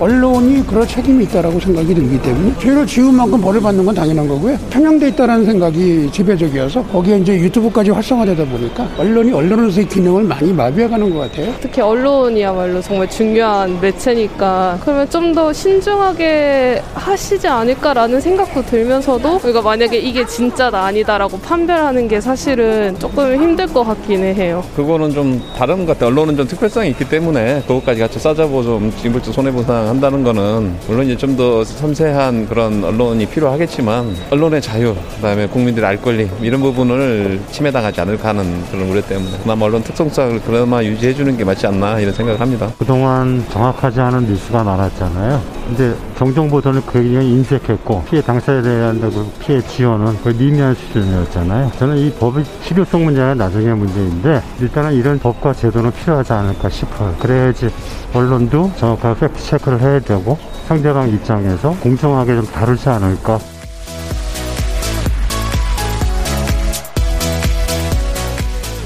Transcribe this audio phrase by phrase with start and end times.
[0.00, 4.56] 언론이 그럴 책임이 있다라고 생각이 들기 때문에 죄를 지은 만큼 벌을 받는 건 당연한 거고요.
[4.70, 11.18] 편향돼 있다라는 생각이 지배적이어서 거기에 이제 유튜브까지 활성화되다 보니까 언론이 언론으로서의 기능을 많이 마비해가는 것
[11.30, 11.52] 같아요.
[11.60, 19.96] 특히 언론이야말로 정말 중요한 매체니까 그러면 좀 더 신중하게 하시지 않을까라는 생각도 들면서도 우리가 만약에
[19.98, 24.64] 이게 진짜다 아니다라고 판별하는 게 사실은 조금 힘들 것 같기는 해요.
[24.74, 26.08] 그거는 좀 다른 것 같아요.
[26.10, 31.16] 언론은 좀 특별성이 있기 때문에 그것까지 같이 싸잡고 좀 징벌적 손해보상 한다는 거는 물론 이제
[31.16, 38.00] 좀 더 섬세한 그런 언론이 필요하겠지만 언론의 자유, 그다음에 국민들의 알 권리 이런 부분을 침해당하지
[38.00, 42.12] 않을까 하는 그런 우려 때문에 그나마 언론 특성상을 그나마 유지해 주는 게 맞지 않나 이런
[42.12, 42.68] 생각을 합니다.
[42.78, 45.40] 그동안 정확하지 않은 뉴스가 많았잖아요.
[45.68, 51.70] 근데 정정보도는 굉장히 인색했고 피해 당사자에 대한 그 피해 지원은 거의 미미한 수준이었잖아요.
[51.78, 57.14] 저는 이 법의 실효성 문제가 나중에 문제인데 일단은 이런 법과 제도는 필요하지 않을까 싶어요.
[57.20, 57.70] 그래야지
[58.12, 63.38] 언론도 정확하게 팩트 체크를 해야 되고 상대방 입장에서 공정하게 좀 다루지 않을까.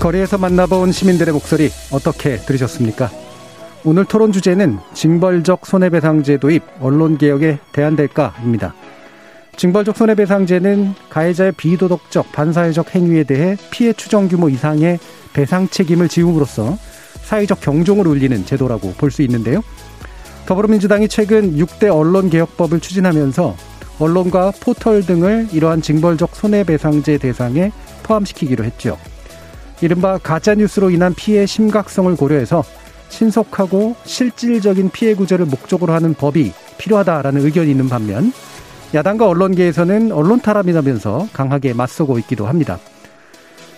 [0.01, 3.11] 거리에서 만나본 시민들의 목소리 어떻게 들으셨습니까?
[3.85, 8.75] 오늘 토론 주제는 징벌적 손해배상제 도입, 언론개혁에 대안될까입니다.
[9.57, 14.99] 징벌적 손해배상제는 가해자의 비도덕적, 반사회적 행위에 대해 피해 추정 규모 이상의
[15.33, 16.77] 배상 책임을 지음으로써
[17.23, 19.63] 사회적 경종을 울리는 제도라고 볼 수 있는데요.
[20.47, 23.57] 더불어민주당이 최근 6대 언론개혁법을 추진하면서
[23.99, 28.99] 언론과 포털 등을 이러한 징벌적 손해배상제 대상에 포함시키기로 했죠.
[29.81, 32.63] 이른바 가짜뉴스로 인한 피해 심각성을 고려해서
[33.09, 38.33] 신속하고 실질적인 피해 구제를 목적으로 하는 법이 필요하다라는 의견이 있는 반면
[38.93, 42.79] 야당과 언론계에서는 언론 탄압이라면서 강하게 맞서고 있기도 합니다.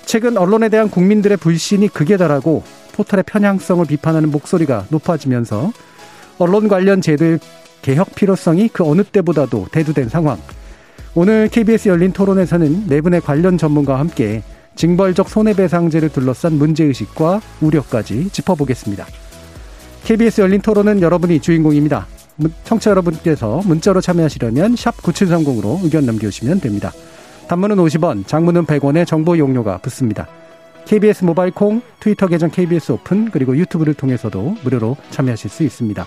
[0.05, 5.73] 최근 언론에 대한 국민들의 불신이 극에 달하고 포털의 편향성을 비판하는 목소리가 높아지면서
[6.39, 7.39] 언론 관련 제도의
[7.83, 10.39] 개혁 필요성이 그 어느 때보다도 대두된 상황.
[11.15, 14.43] 오늘 KBS 열린 토론에서는 네 분의 관련 전문가와 함께
[14.75, 19.07] 징벌적 손해배상제를 둘러싼 문제의식과 우려까지 짚어보겠습니다.
[20.05, 22.07] KBS 열린 토론은 여러분이 주인공입니다.
[22.65, 26.93] 청취자 여러분께서 문자로 참여하시려면 샵 9730으로 의견 남겨주시면 됩니다.
[27.49, 30.27] 단문은 50원, 장문은 100원의 정보 용료가 붙습니다.
[30.85, 36.07] KBS 모바일 콩, 트위터 계정 KBS 오픈, 그리고 유튜브를 통해서도 무료로 참여하실 수 있습니다.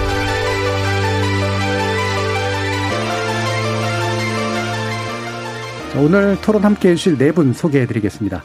[5.97, 8.43] 오늘 토론 함께 해주실 네 분 소개해 드리겠습니다.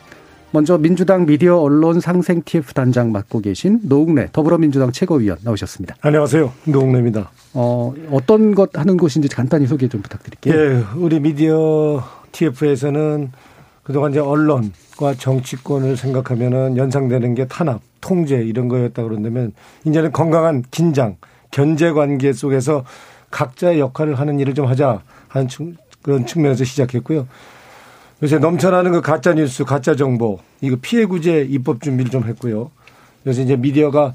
[0.53, 5.97] 먼저 민주당 미디어 언론 상생 TF 단장 맡고 계신 노웅래 더불어민주당 최고위원 나오셨습니다.
[6.01, 6.53] 안녕하세요.
[6.65, 7.31] 노웅래입니다.
[7.55, 10.55] 어, 어떤 것 하는 곳인지 간단히 소개 좀 부탁드릴게요.
[10.55, 12.03] 예, 우리 미디어
[12.33, 13.33] TF에서는
[13.83, 19.53] 그동안 이제 언론과 정치권을 생각하면은 연상되는 게 탄압, 통제 이런 거였다 그런다면
[19.85, 21.17] 이제는 건강한 긴장,
[21.51, 22.85] 견제 관계 속에서
[23.31, 25.49] 각자의 역할을 하는 일을 좀 하자 하는
[26.07, 27.27] 그런 측면에서 시작했고요.
[28.23, 32.71] 요새 넘쳐나는 그 가짜 뉴스, 가짜 정보, 이거 피해 구제 입법 준비를 좀 했고요.
[33.27, 34.15] 요새 이제 미디어가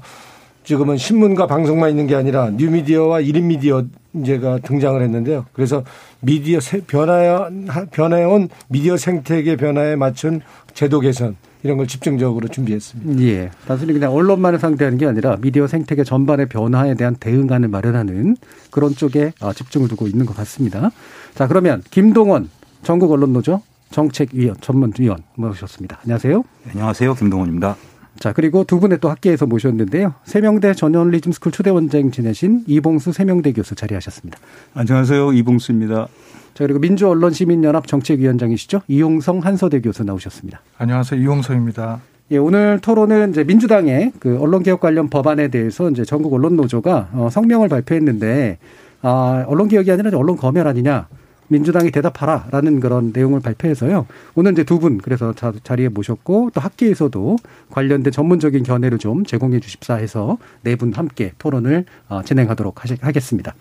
[0.64, 5.44] 지금은 신문과 방송만 있는 게 아니라 뉴미디어와 1인 미디어 의제가 등장을 했는데요.
[5.52, 5.84] 그래서
[6.20, 7.50] 미디어 변화해
[7.90, 10.40] 변해온 미디어 생태계 변화에 맞춘
[10.72, 13.22] 제도 개선 이런 걸 집중적으로 준비했습니다.
[13.22, 13.50] 예.
[13.66, 18.36] 단순히 그냥 언론만을 상대하는 게 아니라 미디어 생태계 전반의 변화에 대한 대응안을 마련하는
[18.70, 20.90] 그런 쪽에 아, 집중을 두고 있는 것 같습니다.
[21.34, 22.50] 자, 그러면 김동원
[22.82, 25.98] 전국 언론노조 정책위원 전문위원 모셨습니다.
[26.02, 26.38] 안녕하세요.
[26.64, 27.14] 네, 안녕하세요.
[27.14, 27.76] 김동원입니다.
[28.22, 30.14] 자, 그리고 두 분의 또 학계에서 모셨는데요.
[30.22, 34.38] 세명대 저널리즘 스쿨 초대 원장 지내신 이봉수 세명대 교수 자리하셨습니다.
[34.74, 35.32] 안녕하세요.
[35.32, 36.06] 이봉수입니다.
[36.54, 38.82] 자, 그리고 민주언론시민연합 정책위원장이시죠.
[38.86, 40.60] 이용성 한서대 교수 나오셨습니다.
[40.78, 41.20] 안녕하세요.
[41.20, 42.00] 이용성입니다.
[42.30, 47.68] 예, 오늘 토론은 이제 민주당의 그 언론개혁 관련 법안에 대해서 이제 전국 언론노조가 어, 성명을
[47.68, 48.58] 발표했는데,
[49.00, 51.08] 아, 언론개혁이 아니라 언론 검열 아니냐.
[51.52, 54.06] 민주당이 대답하라라는 그런 내용을 발표해서요.
[54.34, 55.32] 오늘 이제 두 분 그래서
[55.62, 57.36] 자리에 모셨고 또 학계에서도
[57.70, 63.54] 관련된 전문적인 견해를 좀 제공해 주십사 해서 네 분 함께 토론을 어, 진행하도록 하겠습니다.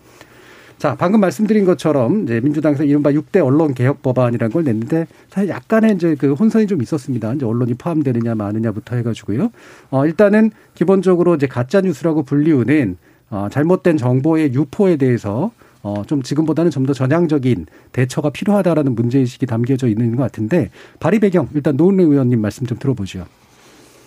[0.79, 5.93] 자, 방금 말씀드린 것처럼 이제 민주당에서 이른바 6대 언론 개혁 법안이라는 걸 냈는데 사실 약간의
[5.93, 7.33] 이제 그 혼선이 좀 있었습니다.
[7.33, 9.51] 이제 언론이 포함되느냐 마느냐부터 해 가지고요.
[9.91, 12.97] 어, 일단은 기본적으로 이제 가짜 뉴스라고 불리우는
[13.29, 15.51] 어, 잘못된 정보의 유포에 대해서
[15.83, 21.47] 어, 좀 지금보다는 좀 더 전향적인 대처가 필요하다라는 문제의식이 담겨져 있는 것 같은데 발의 배경
[21.53, 23.25] 일단 노은래 의원님 말씀 좀 들어보죠.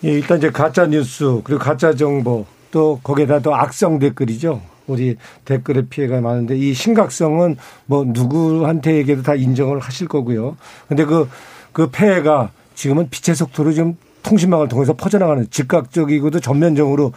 [0.03, 4.61] 예, 일단 이제 가짜 뉴스 그리고 가짜 정보 또 거기에다 또 악성 댓글이죠.
[4.87, 7.55] 우리 댓글의 피해가 많은데 이 심각성은
[7.85, 10.57] 뭐 누구한테에게도 다 인정을 하실 거고요.
[10.87, 11.29] 근데 그,
[11.71, 17.13] 그 폐해가 지금은 빛의 속도로 지금 통신망을 통해서 퍼져나가는 즉각적이고도 전면적으로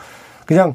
[0.46, 0.72] 그냥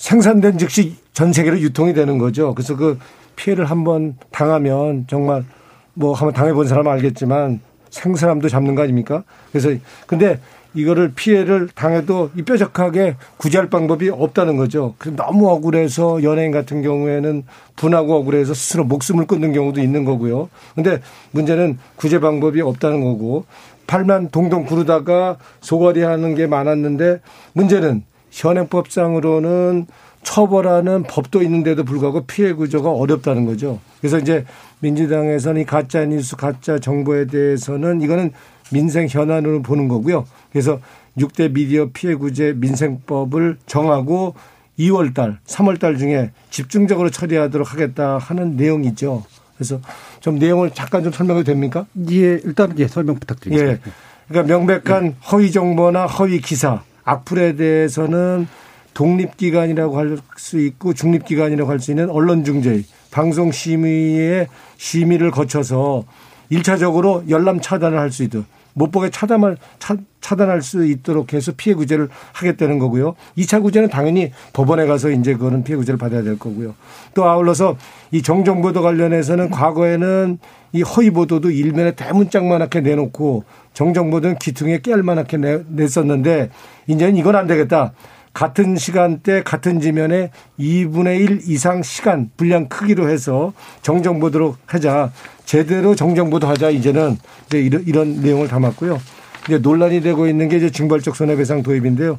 [0.00, 2.54] 생산된 즉시 전 세계로 유통이 되는 거죠.
[2.54, 2.98] 그래서 그
[3.36, 5.44] 피해를 한번 당하면 정말
[5.92, 7.60] 뭐 한번 당해본 사람은 알겠지만
[7.90, 9.24] 생사람도 잡는 거 아닙니까?
[9.52, 9.68] 그래서
[10.06, 10.40] 근데
[10.72, 14.94] 이거를 피해를 당해도 이 뾰족하게 구제할 방법이 없다는 거죠.
[14.96, 17.44] 그래서 너무 억울해서 연예인 같은 경우에는
[17.76, 20.48] 분하고 억울해서 스스로 목숨을 끊는 경우도 있는 거고요.
[20.74, 21.00] 근데
[21.32, 23.44] 문제는 구제 방법이 없다는 거고
[23.86, 27.20] 팔만 동동 구르다가 소거리 하는 게 많았는데
[27.52, 29.86] 문제는 현행법상으로는
[30.22, 33.80] 처벌하는 법도 있는데도 불구하고 피해 구조가 어렵다는 거죠.
[34.00, 34.44] 그래서 이제
[34.80, 38.32] 민주당에서는 이 가짜 뉴스, 가짜 정보에 대해서는 이거는
[38.70, 40.26] 민생 현안으로 보는 거고요.
[40.52, 40.80] 그래서
[41.18, 44.34] 6대 미디어 피해 구제 민생법을 정하고
[44.78, 49.24] 2월 달, 3월 달 중에 집중적으로 처리하도록 하겠다 하는 내용이죠.
[49.56, 49.80] 그래서
[50.20, 51.84] 좀 내용을 잠깐 좀 설명해도 됩니까?
[52.10, 53.86] 예, 일단 예, 설명 부탁드리겠습니다.
[53.86, 53.92] 예.
[54.28, 58.46] 그러니까 명백한 허위 정보나 허위 기사, 악플에 대해서는
[58.94, 66.04] 독립기관이라고 할 수 있고 중립기관이라고 할 수 있는 언론중재, 방송심의의 심의를 거쳐서
[66.50, 71.74] 1차적으로 열람 차단을 할 수 있도록 못 보게 차단을 차, 단할 수 있도록 해서 피해
[71.74, 73.14] 구제를 하겠다는 거고요.
[73.36, 76.74] 2차 구제는 당연히 법원에 가서 이제 그거는 피해 구제를 받아야 될 거고요.
[77.14, 77.76] 또 아울러서
[78.12, 80.38] 이 정정 보도 관련해서는 과거에는
[80.72, 83.44] 이 허위 보도도 일면에 대문짝만하게 내놓고
[83.74, 85.38] 정정보도는 기퉁에 깨알만하게
[85.68, 86.50] 냈었는데
[86.86, 87.92] 이제는 이건 안 되겠다.
[88.32, 93.52] 같은 시간대 같은 지면에 2분의 1 이상 시간 분량 크기로 해서
[93.82, 95.12] 정정보도록 하자.
[95.44, 96.70] 제대로 정정보도 하자.
[96.70, 99.00] 이제는 이제 이런, 이런 내용을 담았고요.
[99.46, 102.18] 이제 논란이 되고 있는 게 이제 징벌적 손해배상 도입인데요.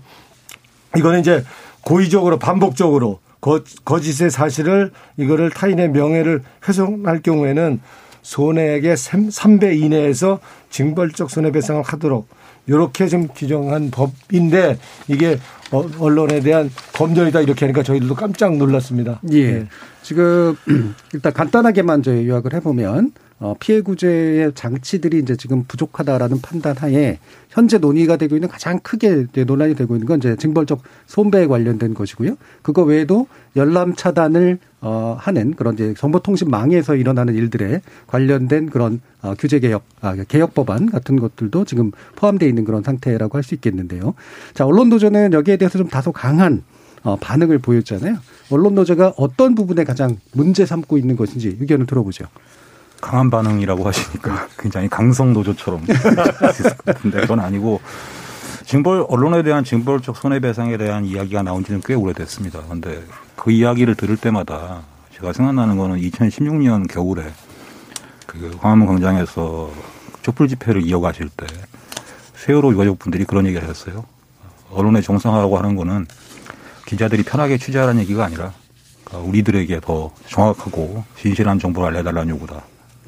[0.97, 1.43] 이거는 이제
[1.81, 7.79] 고의적으로 반복적으로 거, 거짓의 사실을 이거를 타인의 명예를 훼손할 경우에는
[8.21, 10.39] 손해액의 3배 이내에서
[10.69, 12.27] 징벌적 손해배상을 하도록
[12.67, 14.77] 이렇게 좀 규정한 법인데
[15.07, 15.39] 이게
[15.71, 19.21] 어, 언론에 대한 검열이다 이렇게 하니까 저희들도 깜짝 놀랐습니다.
[19.31, 19.51] 예.
[19.51, 19.67] 네.
[20.01, 20.55] 지금
[21.13, 27.17] 일단 간단하게만 저희 요약을 해보면 어, 피해 구제의 장치들이 이제 지금 부족하다라는 판단하에
[27.49, 32.37] 현재 논의가 되고 있는 가장 크게 논란이 되고 있는 건 이제 징벌적 손배에 관련된 것이고요.
[32.61, 39.59] 그거 외에도 열람 차단을 어 하는 그런 이제 정보통신망에서 일어나는 일들에 관련된 그런 어 규제
[39.59, 44.13] 개혁 아 개혁 법안 같은 것들도 지금 포함되어 있는 그런 상태라고 할 수 있겠는데요.
[44.53, 46.63] 자, 언론 노조는 여기에 대해서 좀 다소 강한
[47.01, 48.17] 어 반응을 보였잖아요.
[48.51, 52.25] 언론 노조가 어떤 부분에 가장 문제 삼고 있는 것인지 의견을 들어보죠.
[53.01, 55.85] 강한 반응이라고 하시니까 굉장히 강성 노조처럼
[56.85, 57.81] 같은데 그건 아니고
[58.65, 62.61] 징벌 언론에 대한 징벌적 손해배상에 대한 이야기가 나온 지는 꽤 오래됐습니다.
[62.63, 63.03] 그런데
[63.35, 64.83] 그 이야기를 들을 때마다
[65.13, 67.23] 제가 생각나는 거는 2016년 겨울에
[68.27, 69.71] 그 광화문 광장에서
[70.21, 71.47] 촛불 집회를 이어가실 때
[72.35, 74.05] 세월호 유가족 분들이 그런 얘기를 하셨어요.
[74.71, 76.05] 언론의 정상화라고 하는 거는
[76.85, 78.53] 기자들이 편하게 취재하라는 얘기가 아니라
[79.03, 82.61] 그러니까 우리들에게 더 정확하고 진실한 정보를 알려달라는 요구다.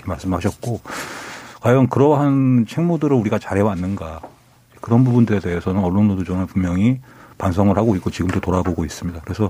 [0.06, 0.82] 말씀하셨고
[1.62, 4.22] 과연 그러한 책무들을 우리가 잘해왔는가
[4.82, 7.00] 그런 부분들에 대해서는 언론 노조는 분명히
[7.38, 9.22] 반성을 하고 있고 지금도 돌아보고 있습니다.
[9.24, 9.50] 그래서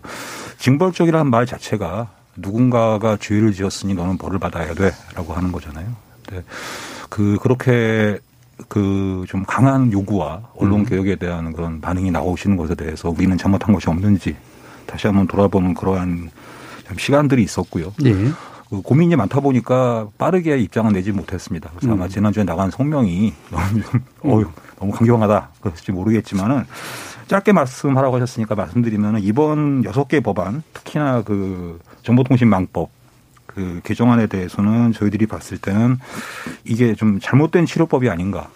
[0.59, 5.87] 징벌적이라는 말 자체가 누군가가 죄를 지었으니 너는 벌을 받아야 돼라고 하는 거잖아요.
[6.25, 6.43] 근데
[7.09, 8.19] 그 그렇게
[8.67, 10.85] 그 좀 강한 요구와 언론 음.
[10.85, 14.35] 개혁에 대한 그런 반응이 나오시는 것에 대해서 우리는 잘못한 것이 없는지
[14.85, 16.29] 다시 한번 돌아보는 그러한
[16.97, 17.93] 시간들이 있었고요.
[18.01, 18.13] 네.
[18.73, 21.69] 그 고민이 많다 보니까 빠르게 입장을 내지 못했습니다.
[21.75, 22.09] 그래서 아마 음.
[22.09, 24.31] 지난주에 나간 성명이 너무 좀, 음.
[24.31, 24.49] 어유
[24.79, 25.49] 너무 강경하다.
[25.61, 26.65] 그럴지 모르겠지만은
[27.27, 32.89] 짧게 말씀하라고 하셨으니까 말씀드리면 이번 여섯 개 법안 특히나 그 정보통신망법
[33.45, 35.99] 그 개정안에 대해서는 저희들이 봤을 때는
[36.63, 38.49] 이게 좀 잘못된 치료법이 아닌가.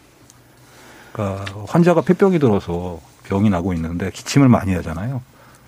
[1.11, 5.21] 그러니까 환자가 폐병이 들어서 병이 나고 있는데 기침을 많이 하잖아요.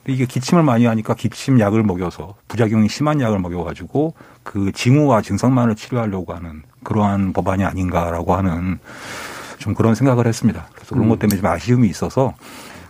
[0.10, 4.14] 이게 기침을 많이 하니까 기침 약을 먹여서 부작용이 심한 약을 먹여가지고
[4.44, 8.80] 그 징후와 증상만을 치료하려고 하는 그러한 법안이 아닌가라고 하는
[9.58, 10.68] 좀 그런 생각을 했습니다.
[10.74, 12.34] 그래서 그런 것 때문에 좀 아쉬움이 있어서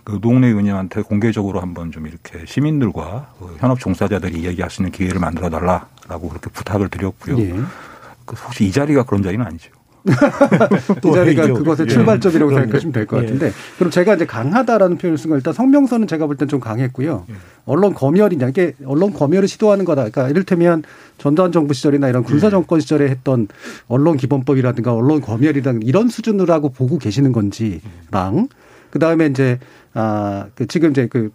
[0.04, 5.20] 그 노웅래 의원님한테 공개적으로 한번 좀 이렇게 시민들과 그 현업 종사자들이 이야기할 수 있는 기회를
[5.20, 7.38] 만들어 달라라고 그렇게 부탁을 드렸고요.
[7.40, 7.54] 예.
[8.24, 9.70] 그 혹시 이 자리가 그런 자리는 아니죠.
[10.06, 11.46] 이 자리가.
[11.52, 11.86] 그것의 예.
[11.86, 12.52] 출발점이라고.
[12.52, 13.26] 생각하시면 될것 예.
[13.26, 17.26] 같은데 그럼 제가 이제 강하다라는 표현을 쓴거 일단 성명서는 제가 볼 땐 좀 강했고요.
[17.28, 17.34] 예.
[17.66, 20.02] 언론 검열이냐 이게 언론 검열을 시도하는 거다.
[20.02, 20.82] 그러니까 이를테면
[21.18, 22.50] 전두환 정부 시절이나 이런 군사 예.
[22.50, 23.48] 정권 시절에 했던
[23.88, 28.48] 언론 기본법이라든가 언론 검열이라든가 이런 수준으로 보고 계시는 건지랑
[28.90, 29.58] 그다음에 이제
[29.94, 31.30] 아그 지금 이제 그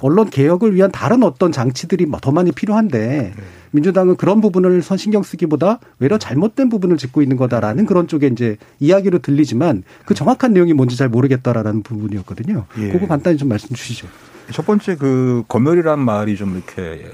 [0.00, 3.34] 언론 개혁을 위한 다른 어떤 장치들이 뭐더 많이 필요한데
[3.70, 8.56] 민주당은 그런 부분을 선 신경 쓰기보다 외려 잘못된 부분을 짚고 있는 거다라는 그런 쪽에 이제
[8.80, 12.66] 이야기로 들리지만 그 정확한 내용이 뭔지 잘 모르겠다라는 부분이었거든요.
[12.78, 12.88] 예.
[12.90, 14.08] 그거 간단히 좀 말씀 주시죠.
[14.52, 17.10] 첫 번째 그 검열이란 말이 좀 이렇게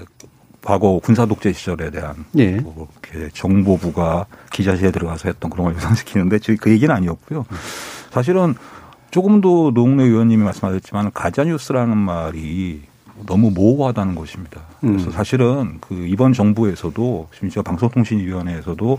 [0.62, 2.56] 과거 군사 독재 시절에 대한 예.
[2.56, 7.44] 뭐 이렇게 정보부가 기자실에 들어가서 했던 그런 걸 유상시키는데 지금 그 얘기는 아니었고요.
[8.10, 8.54] 사실은
[9.10, 12.82] 조금도 노웅래 의원님이 말씀하셨지만 가짜뉴스라는 말이
[13.26, 14.62] 너무 모호하다는 것입니다.
[14.80, 15.10] 그래서 음.
[15.10, 18.98] 사실은 그 이번 정부에서도 심지어 방송통신위원회에서도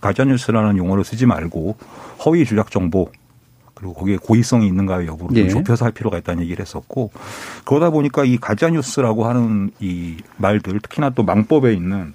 [0.00, 1.76] 가짜뉴스라는 용어를 쓰지 말고
[2.24, 3.10] 허위 주작 정보
[3.74, 5.48] 그리고 거기에 고의성이 있는가 여부를 좀 예.
[5.48, 7.10] 좁혀서 할 필요가 있다는 얘기를 했었고
[7.64, 12.14] 그러다 보니까 이 가짜뉴스라고 하는 이 말들 특히나 또 망법에 있는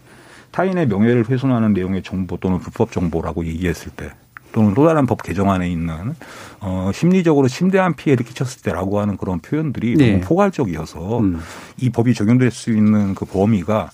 [0.52, 4.12] 타인의 명예를 훼손하는 내용의 정보 또는 불법 정보라고 얘기했을 때
[4.52, 6.16] 또는 또 다른 법 개정안에 있는
[6.60, 10.12] 어 심리적으로 심대한 피해를 끼쳤을 때라고 하는 그런 표현들이 네.
[10.12, 11.40] 너무 포괄적이어서 음.
[11.78, 13.92] 이 법이 적용될 수 있는 그 범위가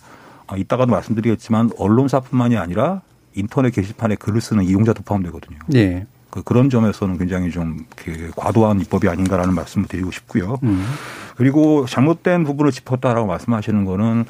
[0.48, 3.02] 아, 이따가도 말씀드리겠지만 언론사뿐만이 아니라
[3.34, 5.58] 인터넷 게시판에 글을 쓰는 이용자도 포함되거든요.
[5.76, 6.06] 예.
[6.30, 10.60] 그 그런 점에서는 굉장히 좀 이렇게 과도한 입법이 아닌가라는 말씀을 드리고 싶고요.
[10.64, 10.84] 음.
[11.36, 14.26] 그리고 잘못된 부분을 짚었다라고 말씀하시는 거는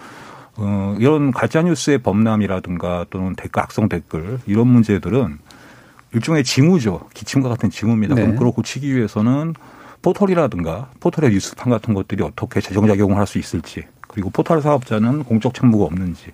[0.57, 5.39] 어, 이런 가짜뉴스의 범람이라든가 또는 댓글, 악성 댓글 이런 문제들은
[6.13, 7.07] 일종의 징후죠.
[7.13, 8.15] 기침과 같은 징후입니다.
[8.15, 8.21] 네.
[8.21, 9.53] 그럼 그걸 고치기 위해서는
[10.01, 15.85] 포털이라든가 포털의 뉴스판 같은 것들이 어떻게 재정작용을 할 수 있을지 그리고 포털 사업자는 공적 책무가
[15.85, 16.33] 없는지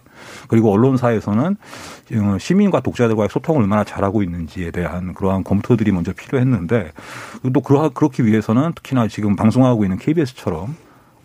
[0.49, 1.55] 그리고 언론사에서는
[2.15, 6.91] 어, 시민과 독자들과의 소통을 얼마나 잘하고 있는지에 대한 그러한 검토들이 먼저 필요했는데
[7.53, 10.75] 또 그러- 그렇기 위해서는 특히나 지금 방송하고 있는 KBS처럼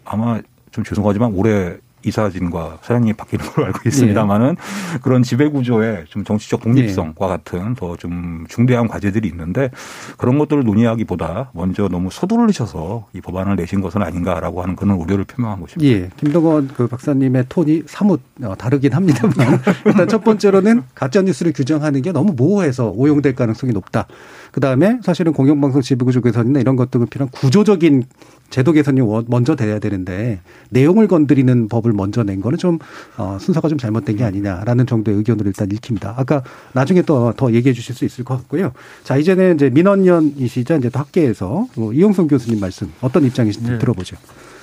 [0.05, 4.57] 아마 좀 죄송하지만 올해 이사진과 사장님이 바뀌는 걸로 알고 있습니다만은
[5.03, 9.71] 그런 지배 구조의 좀 정치적 독립성과 같은 더 좀 중대한 과제들이 있는데
[10.19, 15.61] 그런 것들을 논의하기보다 먼저 너무 서두르셔서 이 법안을 내신 것은 아닌가라고 하는 그런 우려를 표명한
[15.61, 15.85] 것입니다.
[15.91, 16.11] 예.
[16.17, 22.13] 김동원 그 박사님의 톤이 사뭇 어, 다르긴 합니다만 일단 첫 번째로는 가짜 뉴스를 규정하는 게
[22.13, 24.07] 너무 모호해서 오용될 가능성이 높다.
[24.55, 28.05] 그 다음에 사실은 공영방송 지배구조 개선이나 이런 것들은 필요한 구조적인
[28.51, 30.39] 제도 개선이 원- 먼저 돼야 되는데
[30.71, 32.79] 내용을 건드리는 법을 먼저 낸 거는 좀
[33.17, 36.15] 어, 순서가 좀 잘못된 게 아니냐라는 정도의 의견을 일단 읽힙니다.
[36.17, 38.71] 아까 나중에 또 더 얘기해 주실 수 있을 것 같고요.
[39.03, 43.79] 자 이제는 이제 민원연이시자 이제 또 학계에서 뭐 이용성 교수님 말씀 어떤 입장이신지 네.
[43.79, 44.17] 들어보죠.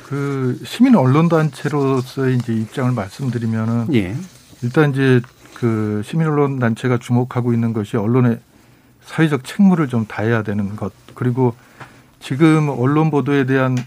[0.07, 4.15] 그 시민 언론 단체로서의 이제 입장을 말씀드리면은 예.
[4.61, 5.19] 일단 이제
[5.55, 8.39] 그 시민 언론 단체가 주목하고 있는 것이 언론의
[9.03, 11.55] 사회적 책무를 좀 다해야 되는 것 그리고
[12.19, 13.77] 지금 언론 보도에 대한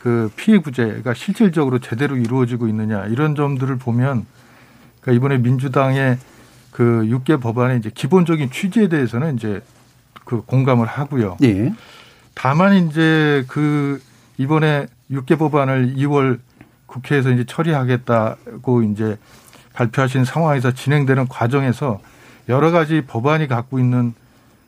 [0.00, 4.26] 그 피해 구제가 실질적으로 제대로 이루어지고 있느냐 이런 점들을 보면
[5.00, 6.18] 그러니까 이번에 민주당의
[6.72, 9.62] 그 6개 법안의 이제 기본적인 취지에 대해서는 이제
[10.24, 11.36] 그 공감을 하고요.
[11.42, 11.72] 예.
[12.34, 14.00] 다만 이제 그
[14.38, 16.38] 이번에 6개 법안을 2월
[16.86, 19.18] 국회에서 이제 처리하겠다고 이제
[19.74, 22.00] 발표하신 상황에서 진행되는 과정에서
[22.48, 24.14] 여러 가지 법안이 갖고 있는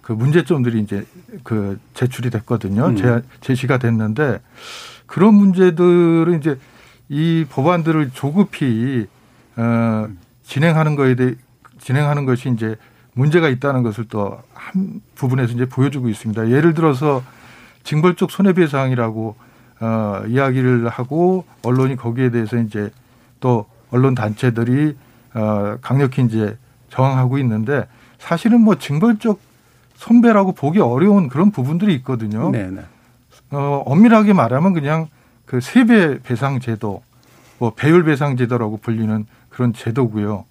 [0.04, 1.06] 그 문제점들이 이제
[1.42, 2.88] 그 제출이 됐거든요.
[2.88, 2.96] 음.
[2.96, 4.40] 제, 제시가 됐는데
[5.06, 6.58] 그런 문제들은 이제
[7.08, 9.06] 이 법안들을 조급히
[9.56, 10.08] 어
[10.42, 11.34] 진행하는 거에 대해
[11.78, 12.76] 진행하는 것이 이제
[13.14, 14.42] 문제가 있다는 것을 또
[14.74, 16.50] 한 부분에서 이제 보여주고 있습니다.
[16.50, 17.22] 예를 들어서
[17.84, 19.36] 징벌적 손해배상이라고
[19.80, 22.90] 어 이야기를 하고 언론이 거기에 대해서 이제
[23.40, 24.96] 또 언론 단체들이
[25.34, 26.56] 어 강력히 이제
[26.90, 27.86] 저항하고 있는데
[28.18, 29.38] 사실은 뭐 징벌적
[29.94, 32.50] 손배라고 보기 어려운 그런 부분들이 있거든요.
[32.50, 32.82] 네, 네.
[33.50, 35.08] 어, 엄밀하게 말하면 그냥
[35.46, 37.02] 그 세배 배상 제도,
[37.58, 40.44] 뭐 배율 배상 제도라고 불리는 그런 제도고요.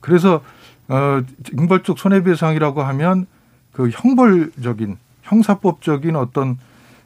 [0.00, 0.42] 그래서
[0.88, 3.26] 어, 징벌적 손해배상이라고 하면
[3.72, 6.58] 그 형벌적인 형사법적인 어떤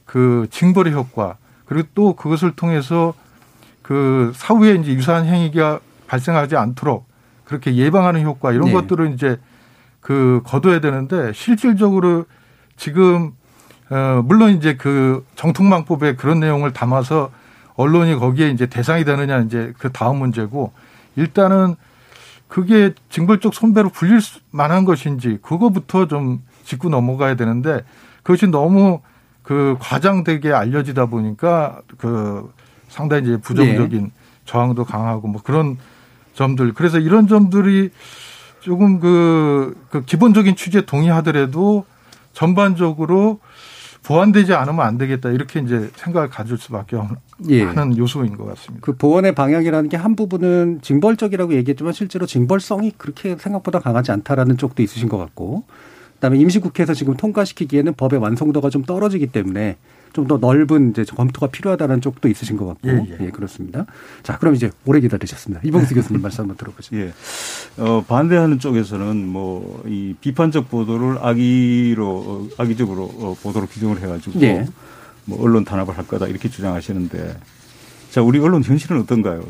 [0.05, 3.15] 그 징벌의 효과 그리고 또 그것을 통해서
[3.83, 7.07] 그 사후에 이제 유사한 행위가 발생하지 않도록
[7.45, 8.73] 그렇게 예방하는 효과 이런 네.
[8.73, 9.39] 것들을 이제
[10.07, 12.27] 그 거둬야 되는데 실질적으로
[12.77, 13.33] 지금
[13.91, 17.33] 어 물론 이제 그 정통망법에 그런 내용을 담아서
[17.75, 20.73] 언론이 거기에 이제 대상이 되느냐 이제 그 다음 문제고
[21.17, 21.75] 일단은
[22.47, 27.83] 그게 징벌적 손배로 불릴 수- 만한 것인지 그거부터 좀 짚고 넘어가야 되는데
[28.23, 29.01] 그것이 너무
[29.43, 32.49] 그 과장되게 알려지다 보니까 그
[32.87, 34.11] 상당히 이제 부정적인 네.
[34.45, 35.79] 저항도 강하고 뭐 그런
[36.35, 37.91] 점들 그래서 이런 점들이
[38.67, 41.85] 조금 그, 그 기본적인 취지에 동의하더라도
[42.33, 43.39] 전반적으로
[44.03, 47.15] 보완되지 않으면 안 되겠다 이렇게 이제 생각을 가질 수밖에 없는
[47.49, 47.63] 예.
[47.63, 48.85] 하는 요소인 것 같습니다.
[48.85, 54.83] 그 보원의 방향이라는 게 한 부분은 징벌적이라고 얘기했지만 실제로 징벌성이 그렇게 생각보다 강하지 않다라는 쪽도
[54.83, 55.63] 있으신 것 같고
[56.15, 59.77] 그다음에 임시국회에서 지금 통과시키기에는 법의 완성도가 좀 떨어지기 때문에
[60.13, 63.87] 좀 더 넓은 이제 검토가 필요하다는 쪽도 있으신 것 같고 예, 예, 그렇습니다.
[64.23, 65.61] 자 그럼 이제 오래 기다리셨습니다.
[65.65, 66.97] 이봉수 교수님 말씀 한번 들어보죠.
[66.97, 67.13] 예.
[67.77, 74.67] 어, 반대하는 쪽에서는 뭐 이 비판적 보도를 악의로 어, 악의적으로 어, 보도로 규정을 해가지고 예.
[75.27, 77.37] 뭐 언론 탄압을 할 거다 이렇게 주장하시는데
[78.11, 79.45] 자 우리 언론 현실은 어떤가요?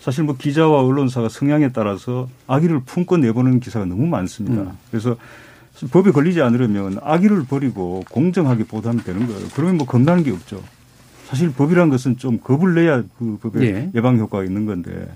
[0.00, 4.62] 사실 뭐 기자와 언론사가 성향에 따라서 악의를 품고 내보는 기사가 너무 많습니다.
[4.62, 4.78] 음.
[4.90, 5.16] 그래서
[5.90, 9.46] 법에 걸리지 않으려면 악의를 버리고 공정하게 보도하면 되는 거예요.
[9.54, 10.62] 그러면 뭐 겁나는 게 없죠.
[11.26, 13.90] 사실 법이란 것은 좀 겁을 내야 그 법에 예.
[13.94, 15.08] 예방 효과가 있는 건데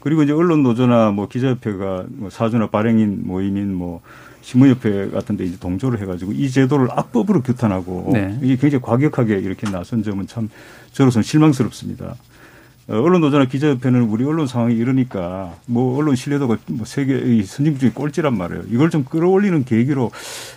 [0.00, 4.00] 그리고 이제 언론 노조나 뭐 기자협회가 뭐 사주나 발행인 모임인 뭐
[4.42, 8.38] 신문협회 같은데 이제 동조를 해가지고 이 제도를 악법으로 규탄하고 네.
[8.42, 10.48] 이게 굉장히 과격하게 이렇게 나선 점은 참
[10.92, 12.16] 저로서는 실망스럽습니다.
[12.88, 17.80] 어, 언론 노조나 기자협회는 우리 언론 상황이 이러니까 뭐 언론 신뢰도가 뭐 세계 의 선진국
[17.80, 18.64] 중에 꼴찌란 말이에요.
[18.70, 20.10] 이걸 좀 끌어올리는 계기로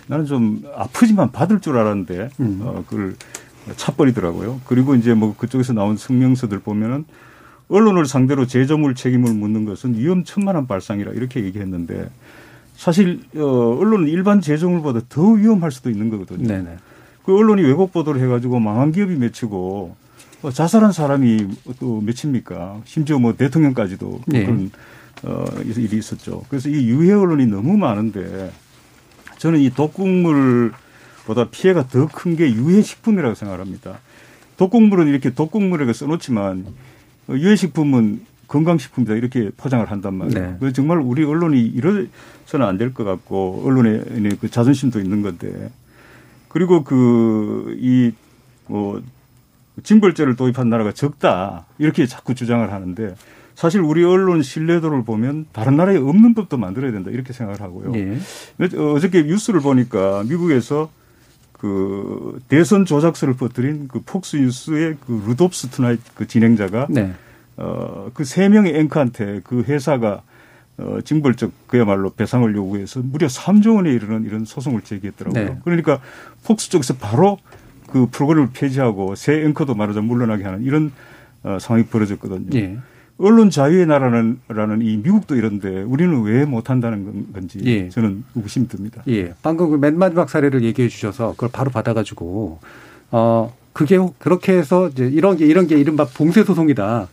[0.06, 2.60] 나는 좀 아프지만 받을 줄 알았는데 음.
[2.62, 3.14] 어, 그걸
[3.76, 4.62] 차버리더라고요.
[4.66, 7.04] 그리고 이제 뭐 그쪽에서 나온 성명서들 보면은
[7.68, 12.10] 언론을 상대로 제조물 책임을 묻는 것은 위험천만한 발상이라 이렇게 얘기했는데
[12.76, 16.48] 사실 어, 언론은 일반 제조물보다 더 위험할 수도 있는 거거든요.
[16.48, 16.76] 네네.
[17.24, 20.01] 그 언론이 왜곡 보도를 해가지고 망한 기업이 맺히고 어,
[20.50, 21.46] 자살한 사람이
[21.78, 22.82] 또 맺힙니까?
[22.84, 24.44] 심지어 뭐 대통령까지도 네.
[24.44, 24.70] 그런
[25.24, 26.42] 어, 일이 있었죠.
[26.48, 28.50] 그래서 이 유해 언론이 너무 많은데
[29.38, 33.98] 저는 이 독국물보다 피해가 더 큰 게 유해 식품이라고 생각합니다.
[34.56, 36.66] 독국물은 이렇게 독국물이라고 써놓지만
[37.28, 40.46] 어, 유해 식품은 건강식품이다 이렇게 포장을 한단 말이에요.
[40.50, 40.56] 네.
[40.58, 45.70] 그래서 정말 우리 언론이 이래서는 안 될 것 같고 언론의 그 자존심도 있는 건데
[46.48, 47.74] 그리고 그
[48.68, 49.02] 그이뭐
[49.82, 53.14] 징벌죄를 도입한 나라가 적다 이렇게 자꾸 주장을 하는데
[53.54, 57.92] 사실 우리 언론 신뢰도를 보면 다른 나라에 없는 법도 만들어야 된다 이렇게 생각을 하고요.
[57.96, 58.18] 예.
[58.76, 60.90] 어, 어저께 뉴스를 보니까 미국에서
[61.52, 67.12] 그 대선 조작설을 퍼뜨린 그 폭스 뉴스의 그 Lou Dobbs Tonight 그 진행자가 네.
[67.56, 70.22] 어, 그 세 명의 앵커한테 그 회사가
[70.78, 75.44] 어, 징벌적 그야말로 배상을 요구해서 무려 3조 원에 이르는 이런 소송을 제기했더라고요.
[75.44, 75.58] 네.
[75.64, 76.00] 그러니까
[76.44, 77.38] 폭스 쪽에서 바로
[77.92, 80.92] 그 프로그램을 폐지하고 새 앵커도 말하자면 물러나게 하는 이런
[81.42, 82.48] 어, 상황이 벌어졌거든요.
[82.58, 82.78] 예.
[83.18, 87.88] 언론 자유의 나라는 라는 이 미국도 이런데 우리는 왜 못한다는 건- 건지 예.
[87.90, 89.02] 저는 의구심이 듭니다.
[89.08, 89.34] 예.
[89.42, 92.58] 방금 그 맨 마지막 사례를 얘기해 주셔서 그걸 바로 받아가지고,
[93.10, 97.08] 어, 그게 그렇게 해서 이제 이런 게 이런 게 이른바 봉쇄 소송이다.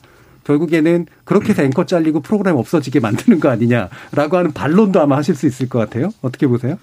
[0.45, 5.45] 결국에는 그렇게 해서 앵커 잘리고 프로그램 없어지게 만드는 거 아니냐라고 하는 반론도 아마 하실 수
[5.47, 6.09] 있을 것 같아요.
[6.21, 6.77] 어떻게 보세요?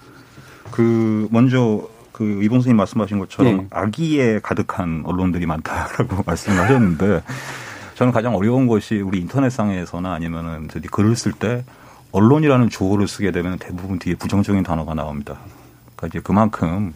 [0.71, 3.67] 그 먼저 그 이봉수님 말씀하신 것처럼 예.
[3.71, 7.23] 악의에 가득한 언론들이 많다라고 말씀하셨는데
[7.95, 11.63] 저는 가장 어려운 것이 우리 인터넷상에서나 아니면은 글을 쓸 때
[12.13, 15.37] 언론이라는 주어를 쓰게 되면 대부분 뒤에 부정적인 단어가 나옵니다.
[15.95, 16.95] 그러니까 이제 그만큼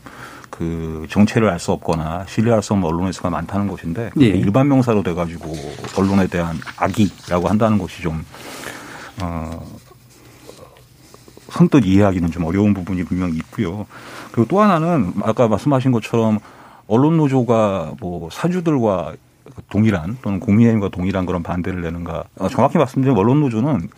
[0.49, 4.25] 그 정체를 알 수 없거나 신뢰할 수 없는 언론의 수가 많다는 것인데 예.
[4.25, 5.55] 일반 명사로 돼가지고
[5.99, 8.25] 언론에 대한 악의라고 한다는 것이 좀
[9.21, 9.67] 어,
[11.51, 13.87] 선뜻 이해하기는 좀 어려운 부분이 분명히 있고요.
[14.33, 16.39] 그리고 또 하나는 아까 말씀하신 것처럼
[16.87, 19.15] 언론 노조가 뭐 사주들과
[19.69, 23.89] 동일한 또는 국민의힘과 동일한 그런 반대를 내는가 어, 정확히 말씀드리면 언론 노조는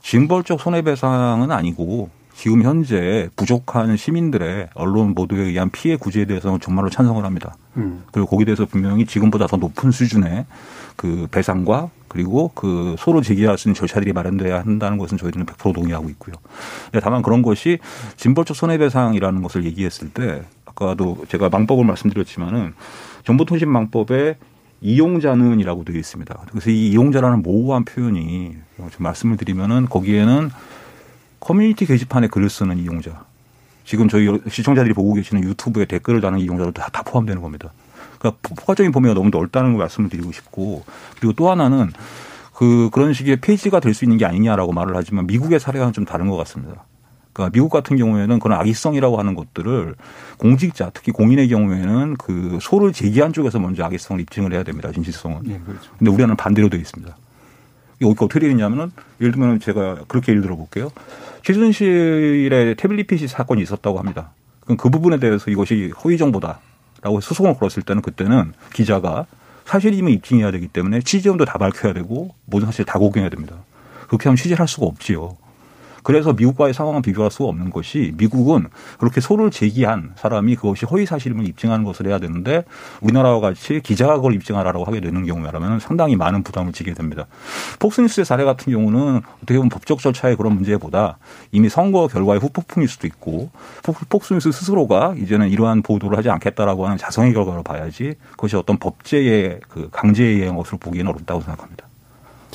[0.00, 7.24] 징벌적 손해배상은 아니고 지금 현재 부족한 시민들의 언론 보도에 의한 피해 구제에 대해서는 정말로 찬성을
[7.24, 7.56] 합니다.
[7.78, 8.04] 음.
[8.12, 10.44] 그리고 거기에 대해서 분명히 지금보다 더 높은 수준의
[10.96, 16.08] 그 배상과 그리고 그 소로 제기할 수 있는 절차들이 마련돼야 한다는 것은 저희들은 100% 동의하고
[16.10, 16.34] 있고요.
[16.86, 17.78] 근데 다만 그런 것이
[18.16, 22.72] 징벌적 손해배상이라는 것을 얘기했을 때 아까도 제가 망법을 말씀드렸지만은
[23.24, 24.38] 정보통신망법에
[24.80, 26.34] 이용자는이라고 되어 있습니다.
[26.50, 30.50] 그래서 이 이용자라는 모호한 표현이 좀 말씀을 드리면은 거기에는
[31.40, 33.24] 커뮤니티 게시판에 글을 쓰는 이용자,
[33.84, 37.72] 지금 저희 시청자들이 보고 계시는 유튜브에 댓글을 다는 이용자도 다, 다 포함되는 겁니다.
[38.18, 40.84] 그러니까 포- 포괄적인 범위가 너무 넓다는 걸 말씀을 드리고 싶고
[41.18, 41.90] 그리고 또 하나는
[42.54, 46.28] 그 그런 식의 폐지가 될 수 있는 게 아니냐라고 말을 하지만 미국의 사례와는 좀 다른
[46.28, 46.84] 것 같습니다.
[47.32, 49.94] 그러니까 미국 같은 경우에는 그런 악의성이라고 하는 것들을
[50.38, 54.90] 공직자 특히 공인의 경우에는 그 소를 제기한 쪽에서 먼저 악의성을 입증을 해야 됩니다.
[54.90, 55.40] 진실성은.
[55.44, 55.90] 네, 그렇죠.
[55.98, 57.14] 근데 우리나라는 반대로 되어 있습니다.
[58.00, 60.90] 이게 어떻게 되겠냐면은 예를 들면 제가 그렇게 예를 들어 볼게요.
[61.42, 64.30] 최순실의 태블릿 PC 사건이 있었다고 합니다.
[64.60, 66.60] 그럼 그 부분에 대해서 이것이 허위 정보다.
[67.02, 69.26] 라고 소송을 걸었을 때는 그때는 기자가
[69.64, 73.56] 사실이면 입증해야 되기 때문에 취재원도 다 밝혀야 되고 모든 사실 다 공개해야 됩니다.
[74.06, 75.36] 그렇게 하면 취재를 할 수가 없지요.
[76.06, 81.44] 그래서 미국과의 상황을 비교할 수가 없는 것이 미국은 그렇게 소를 제기한 사람이 그것이 허위 사실임을
[81.48, 82.62] 입증하는 것을 해야 되는데
[83.00, 87.26] 우리나라와 같이 기자가 그걸 입증하라고 하게 되는 경우라면 상당히 많은 부담을 지게 됩니다.
[87.80, 91.18] 폭스뉴스의 사례 같은 경우는 어떻게 보면 법적 절차의 그런 문제보다
[91.50, 93.50] 이미 선거 결과의 후폭풍일 수도 있고
[94.08, 99.88] 폭스뉴스 스스로가 이제는 이러한 보도를 하지 않겠다라고 하는 자성의 결과로 봐야지 그것이 어떤 법제의 그
[99.90, 101.85] 강제에 의한 것으로 보기에는 어렵다고 생각합니다.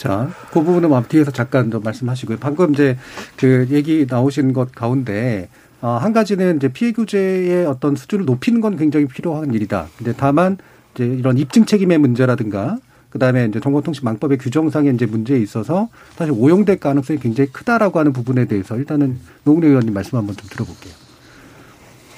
[0.02, 2.40] 자, 그 부분은 앞뒤에서 잠깐 더 말씀하시고요.
[2.40, 2.98] 방금 이제
[3.38, 5.48] 그 얘기 나오신 것 가운데
[5.80, 9.90] 어, 한 가지는 이제 피해 규제의 어떤 수준을 높이는 건 굉장히 필요한 일이다.
[10.00, 10.58] 근데 다만
[10.96, 12.80] 이제 이런 입증 책임의 문제라든가
[13.12, 18.78] 그다음에 이제 정보통신망법의 규정상의 이제 문제에 있어서 사실 오용될 가능성이 굉장히 크다라고 하는 부분에 대해서
[18.78, 21.11] 일단은 노웅래 의원님 말씀 한번 좀 들어볼게요.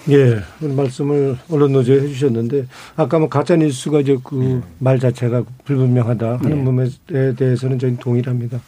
[0.09, 4.99] 예, 말씀을 언론 노조에 해주셨는데 아까 뭐 가짜 뉴스가 이제 그말 네.
[4.99, 6.63] 자체가 불분명하다 하는 네.
[6.63, 8.59] 부분에 대해서는 저는 동일합니다.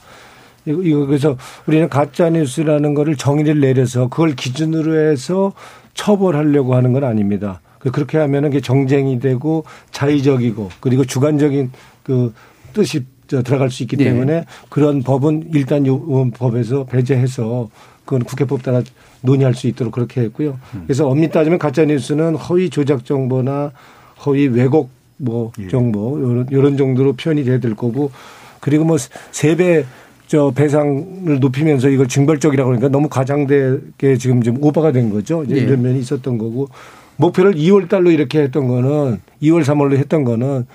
[0.65, 5.54] 이거, 이거 그래서 우리는 가짜 뉴스라는 거를 정의를 내려서 그걸 기준으로 해서
[5.93, 7.62] 처벌하려고 하는 건 아닙니다.
[7.80, 11.71] 그 그렇게 하면은 게 정쟁이 되고 자의적이고 그리고 주관적인
[12.04, 12.34] 그
[12.74, 14.06] 뜻이 들어갈 수 있기 네.
[14.06, 17.69] 때문에 그런 법은 일단 요 법에서 배제해서
[18.05, 18.81] 그건 국회법 따라
[19.21, 20.59] 논의할 수 있도록 그렇게 했고요.
[20.75, 20.83] 음.
[20.85, 23.71] 그래서 엄밀히 따지면 가짜 뉴스는 허위 조작 정보나
[24.25, 25.67] 허위 왜곡 뭐 예.
[25.67, 28.11] 정보 요런 요런 정도로 표현이 돼야 될 거고
[28.59, 28.97] 그리고 뭐
[29.31, 29.85] 세배
[30.27, 35.43] 저 배상을 높이면서 이걸 징벌적이라고 그러니까 너무 과장되게 지금 좀 오버가 된 거죠.
[35.43, 35.59] 이제 예.
[35.61, 36.69] 이런 면이 있었던 거고
[37.17, 40.65] 목표를 2월 달로 이렇게 했던 거는 2월 3월로 했던 거는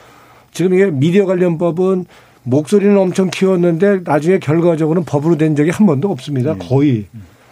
[0.53, 2.07] 지금 이게 미디어 관련법은
[2.43, 6.55] 목소리는 엄청 키웠는데 나중에 결과적으로는 법으로 된 적이 한 번도 없습니다.
[6.55, 6.59] 예.
[6.59, 7.07] 거의.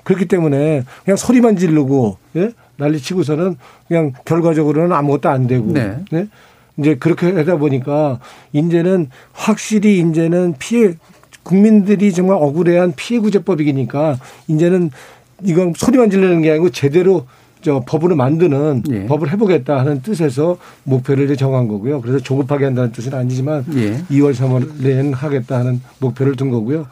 [0.04, 2.52] 그렇기 때문에 그냥 소리만 지르고 예?
[2.76, 3.56] 난리 치고서는
[3.88, 5.98] 그냥 결과적으로는 아무것도 안 되고 네.
[6.14, 6.28] 예?
[6.78, 8.20] 이제 그렇게 하다 보니까
[8.52, 10.94] 이제는 확실히 이제는 피해
[11.42, 14.90] 국민들이 정말 억울해한 피해 구제법이니까 이제는
[15.44, 17.26] 이건 소리만 지르는 게 아니고 제대로
[17.60, 19.06] 저 법으로 만드는 예.
[19.06, 22.00] 법을 해보겠다 하는 뜻에서 목표를 이제 정한 거고요.
[22.00, 23.98] 그래서 조급하게 한다는 뜻은 아니지만 예.
[24.10, 26.86] 2월 3월 내에는 하겠다 하는 목표를 둔 거고요.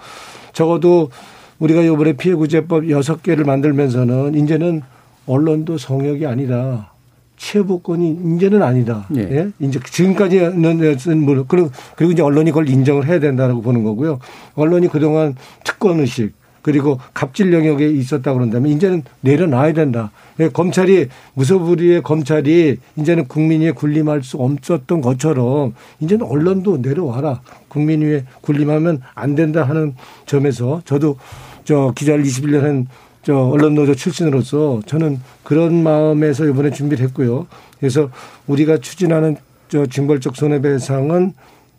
[0.52, 1.10] 적어도
[1.58, 4.82] 우리가 이번에 피해구제법 6개를 만들면서는 이제는
[5.26, 6.92] 언론도 성역이 아니다.
[7.36, 9.06] 체보권이 이제는 아니다.
[9.16, 9.20] 예.
[9.20, 9.50] 예?
[9.60, 14.18] 이제 지금까지는 뭐 그리고 그리고 이제 언론이 그걸 인정을 해야 된다라고 보는 거고요.
[14.54, 16.32] 언론이 그동안 특권 의식
[16.66, 20.10] 그리고 갑질 영역에 있었다 그런다면 이제는 내려놔야 된다.
[20.40, 27.40] 예, 검찰이 무소불위의 검찰이 이제는 국민 위에 군림할 수 없었던 것처럼 이제는 언론도 내려와라.
[27.68, 29.94] 국민 위에 군림하면 안 된다 하는
[30.26, 31.18] 점에서 저도
[31.64, 32.86] 저 기자를 21년 한
[33.26, 37.48] 저 언론 노조 출신으로서 저는 그런 마음에서 이번에 준비를 했고요.
[37.80, 38.08] 그래서
[38.46, 39.36] 우리가 추진하는
[39.68, 41.32] 저 징벌적 손해배상은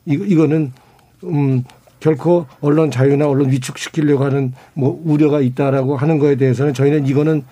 [0.05, 0.73] 이거는
[1.23, 1.63] 음
[2.07, 7.43] 결코 언론 자유나 언론 위축시키려고 하는 뭐 우려가 있다라고 하는 거에 대해서는 저희는 이거는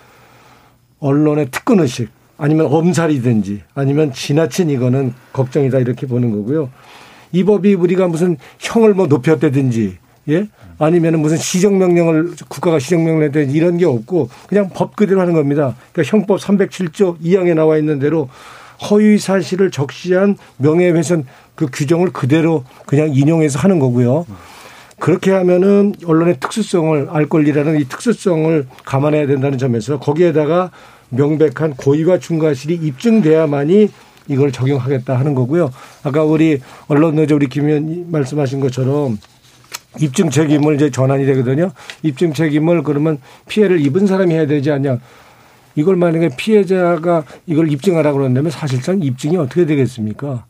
[1.02, 6.70] 언론의 특권 의식 아니면 엄살이든지 아니면 지나친 이거는 걱정이다 이렇게 보는 거고요.
[7.34, 9.98] 이 법이 우리가 무슨 형을 뭐 높였다든지
[10.30, 10.48] 예?
[10.80, 15.76] 아니면은 무슨 시정명령을 국가가 시정명령을 때 이런 게 없고 그냥 법 그대로 하는 겁니다.
[15.92, 18.30] 그러니까 형법 307조 2항에 나와 있는 대로
[18.90, 24.26] 허위 사실을 적시한 명예훼손 그 규정을 그대로 그냥 인용해서 하는 거고요.
[25.00, 30.72] 그렇게 하면은 언론의 특수성을 알 권리라는 이 특수성을 감안해야 된다는 점에서 거기에다가
[31.10, 33.90] 명백한 고의와 중과실이 입증돼야만이
[34.28, 35.72] 이걸 적용하겠다 하는 거고요.
[36.04, 39.20] 아까 우리 언론 노조 우리 김 의원 말씀하신 것처럼
[40.00, 41.72] 입증 책임을 이제 전환이 되거든요.
[42.02, 45.00] 입증 책임을 그러면 피해를 입은 사람이 해야 되지 않냐.
[45.76, 50.46] 이걸 만약에 피해자가 이걸 입증하라고 그런다면 사실상 입증이 어떻게 되겠습니까?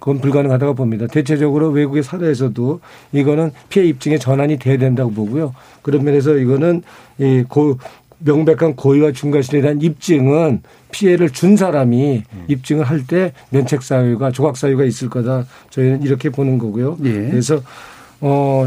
[0.00, 1.06] 그건 불가능하다고 봅니다.
[1.06, 2.80] 대체적으로 외국의 사례에서도
[3.12, 5.54] 이거는 피해 입증의 전환이 돼야 된다고 보고요.
[5.82, 6.82] 그런 면에서 이거는
[7.18, 7.78] 이 고,
[8.18, 14.84] 명백한 고의와 중과실에 대한 입증은 피해를 준 사람이 입증을 할 때 면책 사유가 조각 사유가
[14.84, 15.44] 있을 거다.
[15.70, 16.96] 저희는 이렇게 보는 거고요.
[17.04, 17.12] 예.
[17.30, 17.60] 그래서
[18.20, 18.66] 어,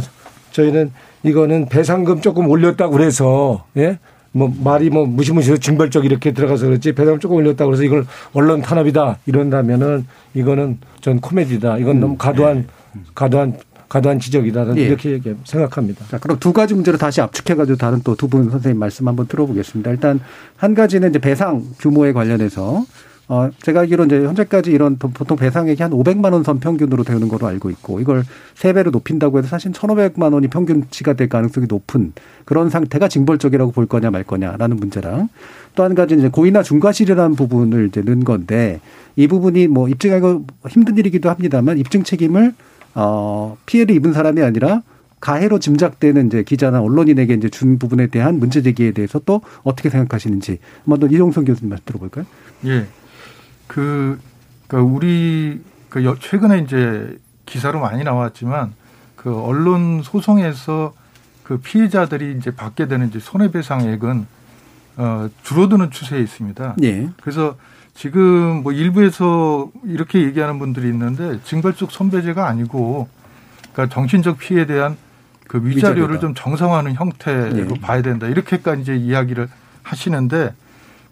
[0.52, 0.92] 저희는
[1.24, 4.00] 이거는 배상금 조금 올렸다고 그래서, 예?
[4.32, 9.20] 뭐 말이 뭐 무시무시해서 징벌적 이렇게 들어가서 그렇지 배상금 조금 올렸다고 그래서 이걸 언론 탄압이다
[9.26, 11.78] 이런다면은 이거는 전 코미디다.
[11.80, 12.68] 이건 너무 과도한,
[13.16, 13.58] 과도한
[13.90, 14.78] 과도한 지적이다.
[14.78, 14.82] 예.
[14.82, 16.06] 이렇게 생각합니다.
[16.10, 19.90] 자, 그럼 두 가지 문제로 다시 압축해가지고 다른 또 두 분 선생님 말씀 한번 들어보겠습니다.
[19.90, 20.20] 일단
[20.58, 22.86] 한 가지는 이제 배상 규모에 관련해서
[23.32, 27.46] 어, 제가 알기로 이제 현재까지 이런 보통 배상액이 한 500만 원 선 평균으로 되는 거로
[27.46, 28.24] 알고 있고 이걸
[28.56, 32.14] 세배로 높인다고 해서 사실 1,500만 원이 평균치가 될 가능성이 높은
[32.46, 35.30] 그런 상태가 징벌적이라고 볼 거냐 말 거냐라는 문제랑
[35.76, 38.82] 또 한 가지는 이제 고의나 중과실이라는 부분을 이제 넣은 건데
[39.16, 42.54] 이 부분이 뭐 입증하기 힘든 일이기도 합니다만 입증 책임을
[42.96, 44.82] 어, 피해를 입은 사람이 아니라
[45.20, 50.58] 가해로 짐작되는 이제 기자나 언론인에게 이제 준 부분에 대한 문제 제기에 대해서 또 어떻게 생각하시는지
[50.86, 52.26] 한번 이종성 교수님 말씀 들어볼까요?
[52.66, 52.88] 예.
[53.70, 54.20] 그,
[54.68, 58.74] 그 우리 그 최근에 이제 기사로 많이 나왔지만
[59.16, 60.94] 그 언론 소송에서
[61.44, 64.28] 그 피해자들이 이제 받게 되는 이제 손해배상액은
[64.98, 66.76] 어 줄어드는 추세에 있습니다.
[66.84, 67.10] 예.
[67.22, 67.56] 그래서
[67.94, 73.08] 지금 뭐 일부에서 이렇게 얘기하는 분들이 있는데 징벌적 손배제가 아니고
[73.72, 74.98] 그러니까 정신적 피해에 대한
[75.48, 76.20] 그 위자료를 위자료다.
[76.20, 77.80] 좀 정상화하는 형태로 예.
[77.82, 78.28] 봐야 된다.
[78.28, 79.48] 이렇게까지 이제 이야기를
[79.84, 80.54] 하시는데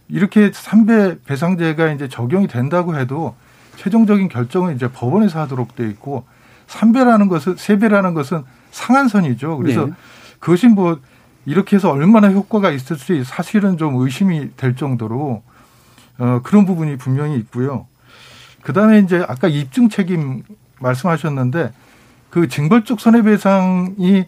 [0.09, 3.35] 이렇게 삼배 배상제가 이제 적용이 된다고 해도
[3.75, 6.25] 최종적인 결정은 이제 법원에서 하도록 돼 있고
[6.67, 9.57] 삼배라는 것은 세배라는 것은 상한선이죠.
[9.57, 9.93] 그래서 네.
[10.39, 10.99] 그것이 뭐
[11.45, 15.43] 이렇게 해서 얼마나 효과가 있을지 사실은 좀 의심이 될 정도로
[16.19, 17.87] 어 그런 부분이 분명히 있고요.
[18.63, 20.43] 그다음에 이제 아까 입증 책임
[20.79, 21.71] 말씀하셨는데
[22.29, 24.25] 그 징벌적 손해배상이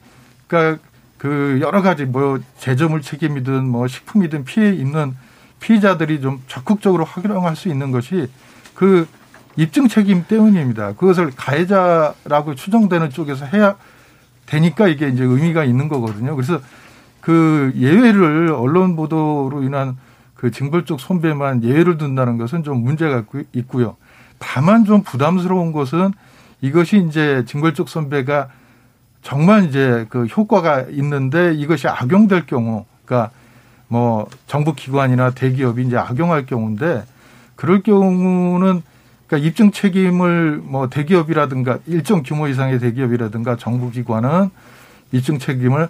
[0.47, 0.81] 그러니까
[1.17, 5.15] 그 여러 가지 뭐 제조물 책임이든 뭐 식품이든 피해 입는
[5.59, 8.27] 피해자들이 좀 적극적으로 활용할 수 있는 것이
[8.73, 9.07] 그
[9.55, 10.93] 입증 책임 때문입니다.
[10.93, 13.75] 그것을 가해자라고 추정되는 쪽에서 해야
[14.45, 16.35] 되니까 이게 이제 의미가 있는 거거든요.
[16.35, 16.61] 그래서
[17.21, 19.97] 그 예외를 언론 보도로 인한
[20.33, 23.97] 그 징벌적 손배만 예외를 둔다는 것은 좀 문제가 있고요.
[24.37, 26.13] 다만 좀 부담스러운 것은
[26.61, 28.47] 이것이 이제 징벌적 손배가
[29.21, 33.31] 정말 이제 그 효과가 있는데 이것이 악용될 경우, 그러니까
[33.89, 37.03] 뭐 정부 기관이나 대기업이 이제 악용할 경우인데
[37.55, 38.81] 그럴 경우는
[39.27, 44.49] 그러니까 입증 책임을 뭐 대기업이라든가 일정 규모 이상의 대기업이라든가 정부 기관은
[45.11, 45.89] 입증 책임을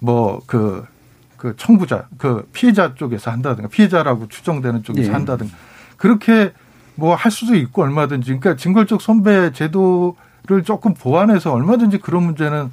[0.00, 5.12] 뭐그그 청부자 그 피해자 쪽에서 한다든가 피해자라고 추정되는 쪽에서 예.
[5.12, 5.54] 한다든가
[5.96, 6.52] 그렇게
[6.96, 12.72] 뭐 할 수도 있고 얼마든지 그러니까 징벌적 손배 제도를 조금 보완해서 얼마든지 그런 문제는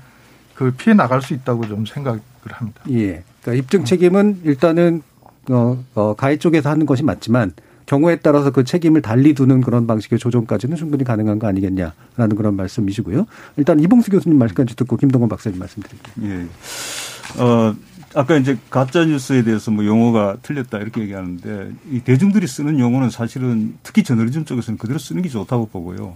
[0.55, 2.81] 그 피해 나갈 수 있다고 좀 생각을 합니다.
[2.91, 3.23] 예.
[3.43, 5.03] 그러니까 입증 책임은 일단은
[5.49, 7.53] 어, 어, 가해 쪽에서 하는 것이 맞지만
[7.85, 13.25] 경우에 따라서 그 책임을 달리 두는 그런 방식의 조정까지는 충분히 가능한 거 아니겠냐라는 그런 말씀이시고요.
[13.57, 16.29] 일단 이봉수 교수님 말씀까지 듣고 김동건 박사님 말씀드릴게요.
[16.29, 17.41] 예.
[17.41, 17.75] 어,
[18.15, 23.75] 아까 이제 가짜 뉴스에 대해서 뭐 용어가 틀렸다 이렇게 얘기하는데 이 대중들이 쓰는 용어는 사실은
[23.81, 26.15] 특히 저널리즘 쪽에서는 그대로 쓰는 게 좋다고 보고요.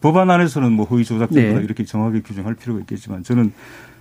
[0.00, 1.64] 법안 안에서는 뭐 허위 조작죄다 네.
[1.64, 3.52] 이렇게 정확하게 규정할 필요가 있겠지만 저는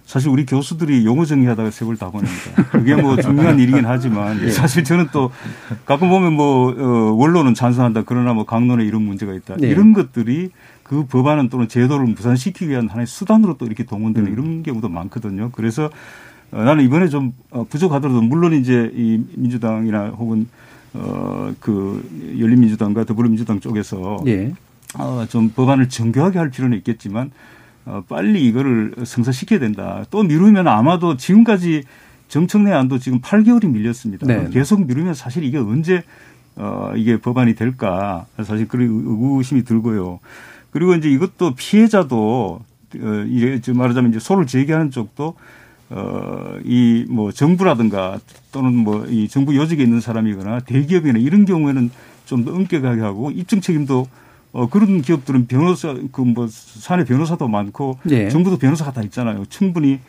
[0.06, 2.64] 사실 우리 교수들이 용어 정리하다가 세월 다 보냅니다.
[2.72, 4.52] 그게 뭐 중요한 일이긴 하지만 네.
[4.52, 5.32] 사실 저는 또
[5.86, 9.68] 가끔 보면 뭐 어, 원로는 찬성한다 그러나 뭐 강론에 이런 문제가 있다 네.
[9.68, 10.52] 이런 것들이
[10.84, 14.34] 그 법안은 또는 제도를 무산시키기 위한 하나의 수단으로 또 이렇게 동원되는 음.
[14.34, 15.50] 이런 경우도 많거든요.
[15.52, 15.90] 그래서
[16.52, 20.48] 어, 나는 이번에 좀 어, 부족하더라도 물론 이제 이 민주당이나 혹은
[20.94, 24.54] 어그 열린민주당과 더불어민주당 쪽에서 예.
[24.98, 27.32] 어, 좀 법안을 정교하게 할 필요는 있겠지만
[27.86, 30.06] 어, 빨리 이거를 성사시켜야 된다.
[30.10, 31.84] 또 미루면 아마도 지금까지
[32.28, 34.26] 정청래 안도 지금 8개월이 밀렸습니다.
[34.26, 34.50] 네.
[34.52, 36.04] 계속 미루면 사실 이게 언제
[36.56, 40.20] 어, 이게 법안이 될까 사실 그런 의구심이 들고요.
[40.72, 42.60] 그리고 이제 이것도 피해자도
[42.98, 45.36] 어, 이제 좀 말하자면 이제 소를 제기하는 쪽도
[45.92, 48.20] 어, 이 뭐 정부라든가
[48.52, 51.92] 또는 뭐 이 정부 요직에 있는 사람이거나 대기업이나 이런 경우에는
[52.26, 54.08] 좀 더 엄격하게 하고 입증 책임도
[54.56, 58.30] 어, 그런 기업들은 변호사, 그 뭐 사내 변호사도 많고 예.
[58.30, 59.44] 정부도 변호사가 다 있잖아요.
[59.50, 60.00] 충분히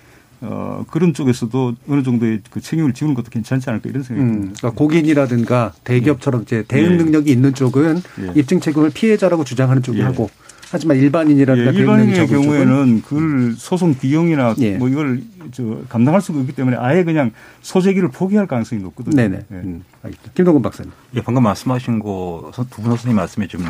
[0.40, 4.54] 어, 그런 쪽에서도 어느 정도의 그 책임을 지우는 것도 괜찮지 않을까 이런 생각이 음, 듭니다.
[4.60, 6.96] 그러니까 고객이라든가 대기업처럼 이제 대응 예.
[6.96, 8.32] 능력이 있는 쪽은 예.
[8.40, 10.02] 입증 책임을 피해자라고 주장하는 쪽이 예.
[10.02, 10.28] 하고
[10.70, 14.76] 하지만 일반인이라든가 예, 일반인의 경우에는 그걸 소송 비용이나 예.
[14.76, 17.30] 뭐 이걸 저 감당할 수가 없기 때문에 아예 그냥
[17.62, 19.14] 소재기를 포기할 가능성이 높거든요.
[19.16, 19.36] 네네.
[19.36, 19.54] 예.
[19.54, 20.32] 음, 알겠습니다.
[20.34, 20.92] 김동건 박사님.
[21.14, 23.62] 예, 방금 말씀하신 거 두 분 선생님 말씀에 좀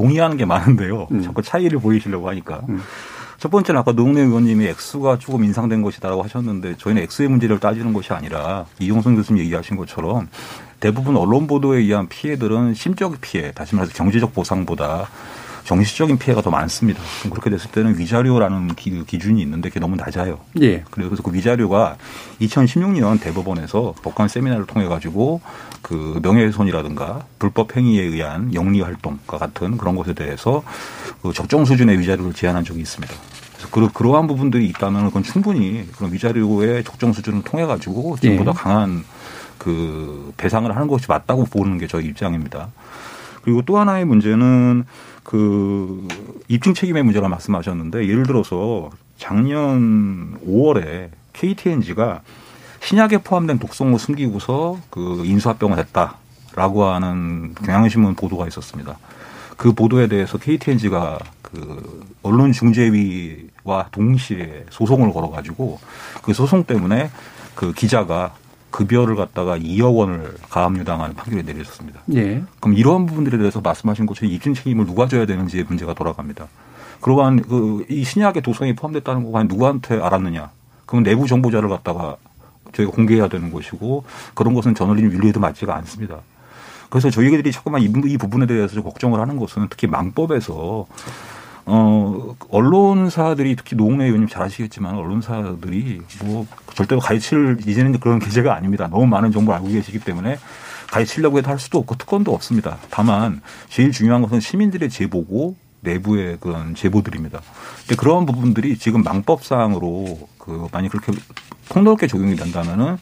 [0.00, 1.08] 동의하는 게 많은데요.
[1.10, 1.22] 음.
[1.22, 2.62] 자꾸 차이를 보이시려고 하니까.
[3.38, 8.12] 첫 번째는 아까 노웅래 의원님이 액수가 조금 인상된 것이다라고 하셨는데 저희는 액수의 문제를 따지는 것이
[8.12, 10.28] 아니라 이종성 교수님 얘기하신 것처럼
[10.78, 15.08] 대부분 언론 보도에 의한 피해들은 심적 피해, 다시 말해서 경제적 보상보다
[15.64, 17.00] 정신적인 피해가 더 많습니다.
[17.30, 20.38] 그렇게 됐을 때는 위자료라는 기, 기준이 있는데 그게 너무 낮아요.
[20.60, 20.82] 예.
[20.90, 21.96] 그래서 그 위자료가
[22.40, 25.40] 2016년 대법원에서 법관 세미나를 통해 가지고
[25.82, 30.62] 그 명예훼손이라든가 불법 행위에 의한 영리 활동과 같은 그런 것에 대해서
[31.22, 33.14] 그 적정 수준의 위자료를 제한한 적이 있습니다.
[33.54, 38.50] 그래서 그러, 그러 한 부분들이 있다면 그건 충분히 그런 위자료의 적정 수준을 통해 가지고 지금보다
[38.50, 38.54] 예.
[38.54, 39.04] 강한
[39.58, 42.68] 그 배상을 하는 것이 맞다고 보는 게 저희 입장입니다.
[43.42, 44.84] 그리고 또 하나의 문제는
[45.22, 46.06] 그
[46.48, 52.22] 입증 책임의 문제가 말씀하셨는데 예를 들어서 작년 5월에 KTNG가
[52.82, 58.98] 신약에 포함된 독성을 숨기고서 그 인수합병을 했다라고 하는 경향신문 보도가 있었습니다.
[59.56, 65.78] 그 보도에 대해서 KTNG가 그 언론 중재위와 동시에 소송을 걸어가지고
[66.22, 67.10] 그 소송 때문에
[67.54, 68.34] 그 기자가
[68.70, 72.00] 급여를 갖다가 2억 원을 가압류당하는 판결이 내려졌습니다.
[72.14, 72.42] 예.
[72.60, 76.46] 그럼 이러한 부분들에 대해서 말씀하신 것처럼 입증 책임을 누가 져야 되는지의 문제가 돌아갑니다.
[77.00, 80.50] 그러한 그이 신약의 도성이 포함됐다는 거 과연 누구한테 알았느냐?
[80.86, 82.16] 그러면 내부 정보자를 갖다가
[82.72, 84.04] 저희가 공개해야 되는 것이고
[84.34, 86.18] 그런 것은 저널리즘 윤리에도 맞지가 않습니다.
[86.88, 90.86] 그래서 저희들이 자꾸만 이 부분에 대해서 좀 걱정을 하는 것은 특히 망법에서
[91.66, 98.88] 어, 언론사들이 특히 노웅래 의원님 잘 아시겠지만 언론사들이 뭐 절대로 가르칠 이제는 그런 계제가 아닙니다.
[98.88, 100.38] 너무 많은 정보를 알고 계시기 때문에
[100.90, 102.78] 가르치려고 해도 할 수도 없고 특권도 없습니다.
[102.90, 107.40] 다만 제일 중요한 것은 시민들의 제보고 내부의 그런 제보들입니다.
[107.96, 111.12] 그런 부분들이 지금 망법상으로 그 만약 그렇게
[111.70, 112.98] 폭넓게 적용이 된다면은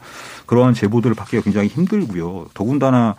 [0.47, 2.47] 그러한 제보들을 받기가 굉장히 힘들고요.
[2.55, 3.17] 더군다나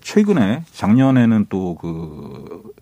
[0.00, 2.74] 최근에 작년에는 또 그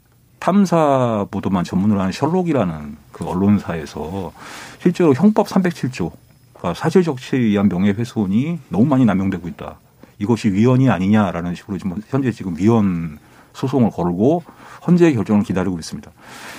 [0.44, 4.30] 탐사 보도만 전문으로 하는 셜록이라는 그 언론사에서
[4.78, 6.10] 실제로 형법 307조
[6.52, 9.76] 그러니까 사실 적시에 의한 명예훼손이 너무 많이 남용되고 있다.
[10.18, 13.18] 이것이 위헌이 아니냐라는 식으로 지금 현재 지금 위헌
[13.54, 14.44] 소송을 걸고
[14.86, 16.10] 헌재의 결정을 기다리고 있습니다.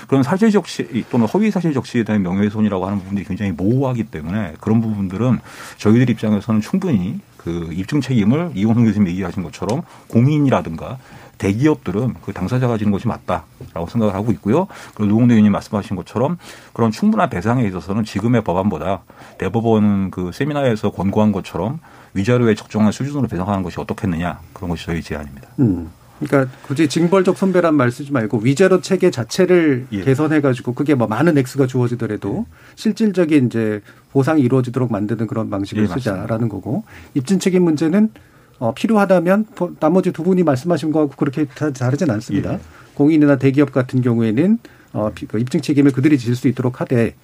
[0.08, 4.82] 그런 사실 적시 또는 허위 사실 적시에 대한 명예훼손이라고 하는 부분들이 굉장히 모호하기 때문에 그런
[4.82, 5.40] 부분들은
[5.78, 10.98] 저희들 입장에서는 충분히 그 입증 책임을 이용성 교수님이 얘기하신 것처럼 공인이라든가
[11.38, 14.68] 대기업들은 그 당사자가 지는 것이 맞다라고 생각을 하고 있고요.
[14.96, 16.38] 그리고 노웅래 의원님 말씀하신 것처럼
[16.74, 19.02] 그런 충분한 배상에 있어서는 지금의 법안보다
[19.38, 21.80] 대법원 그 세미나에서 권고한 것처럼
[22.14, 25.50] 위자료의 적정한 수준으로 배상하는 것이 어떻겠느냐 그런 것이 저희 제안입니다.
[25.60, 25.92] 음.
[26.20, 30.02] 그러니까 굳이 징벌적 손배란 말 쓰지 말고 위자료 체계 자체를 예.
[30.04, 32.54] 개선해 가지고 그게 뭐 많은 액수가 주어지더라도 예.
[32.76, 38.12] 실질적인 이제 보상이 이루어지도록 만드는 그런 방식을 예, 쓰자라는 거고 입증 책임 문제는
[38.60, 39.48] 어, 필요하다면
[39.82, 42.54] 나머지 두 분이 말씀하신 거하고 그렇게 다르진 않습니다.
[42.54, 42.60] 예.
[42.94, 44.58] 공인이나 대기업 같은 경우에는
[44.94, 47.16] 어, 그 입증 책임을 그들이 질 수 있도록 하되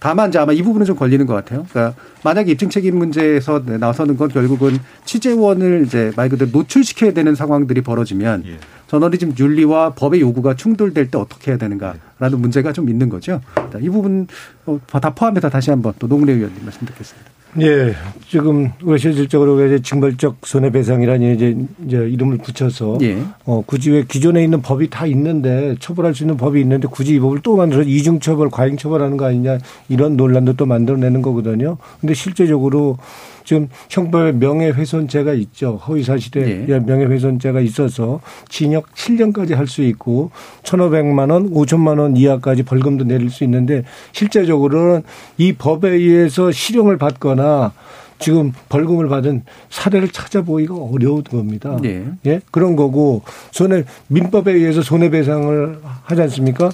[0.00, 1.66] 다만 이제 아마 이 부분은 좀 걸리는 것 같아요.
[1.68, 7.82] 그러니까 만약에 입증 책임 문제에서 나서는 건 결국은 취재원을 이제 말 그대로 노출시켜야 되는 상황들이
[7.82, 8.58] 벌어지면 예.
[8.88, 12.36] 저널리즘 윤리와 법의 요구가 충돌될 때 어떻게 해야 되는가라는 예.
[12.36, 13.42] 문제가 좀 있는 거죠.
[13.80, 14.26] 이 부분
[14.64, 17.30] 어, 다 포함해서 다시 한번 또 노무래 의원님 말씀 듣겠습니다.
[17.58, 17.94] 예,
[18.28, 23.18] 지금 의실질적으로 이제 징벌적 손해배상이라는 이제, 이제 이름을 붙여서 예.
[23.44, 27.20] 어, 굳이 왜 기존에 있는 법이 다 있는데 처벌할 수 있는 법이 있는데 굳이 이
[27.20, 29.58] 법을 또 만들어서 이중처벌, 과잉처벌하는 거 아니냐
[29.88, 31.76] 이런 논란도 또 만들어내는 거거든요.
[32.00, 32.98] 근데 실제적으로
[33.44, 35.76] 지금 형벌 명예훼손죄가 있죠.
[35.76, 36.78] 허위사실에 네.
[36.80, 40.32] 명예훼손죄가 있어서 징역 7년까지 할 수 있고
[40.64, 45.04] 1,500만 원, 5천만 원 이하까지 벌금도 내릴 수 있는데 실제적으로는
[45.38, 47.72] 이 법에 의해서 실형을 받거나
[48.18, 51.78] 지금 벌금을 받은 사례를 찾아보기가 어려운 겁니다.
[51.80, 52.04] 네.
[52.26, 52.40] 예?
[52.50, 53.22] 그런 거고
[53.52, 56.70] 손해 민법에 의해서 손해배상을 하지 않습니까?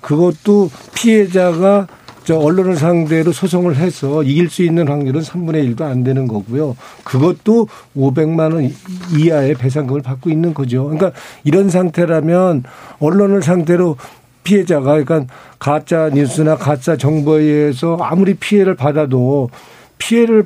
[0.00, 1.86] 그것도 피해자가
[2.28, 6.76] 저 언론을 상대로 소송을 해서 이길 수 있는 확률은 3분의 1도 안 되는 거고요.
[7.02, 8.70] 그것도 500만 원
[9.16, 10.84] 이하의 배상금을 받고 있는 거죠.
[10.84, 11.12] 그러니까
[11.44, 12.64] 이런 상태라면
[12.98, 13.96] 언론을 상대로
[14.44, 15.24] 피해자가 그러니까
[15.58, 19.48] 가짜 뉴스나 가짜 정보에 의해서 아무리 피해를 받아도
[19.96, 20.44] 피해를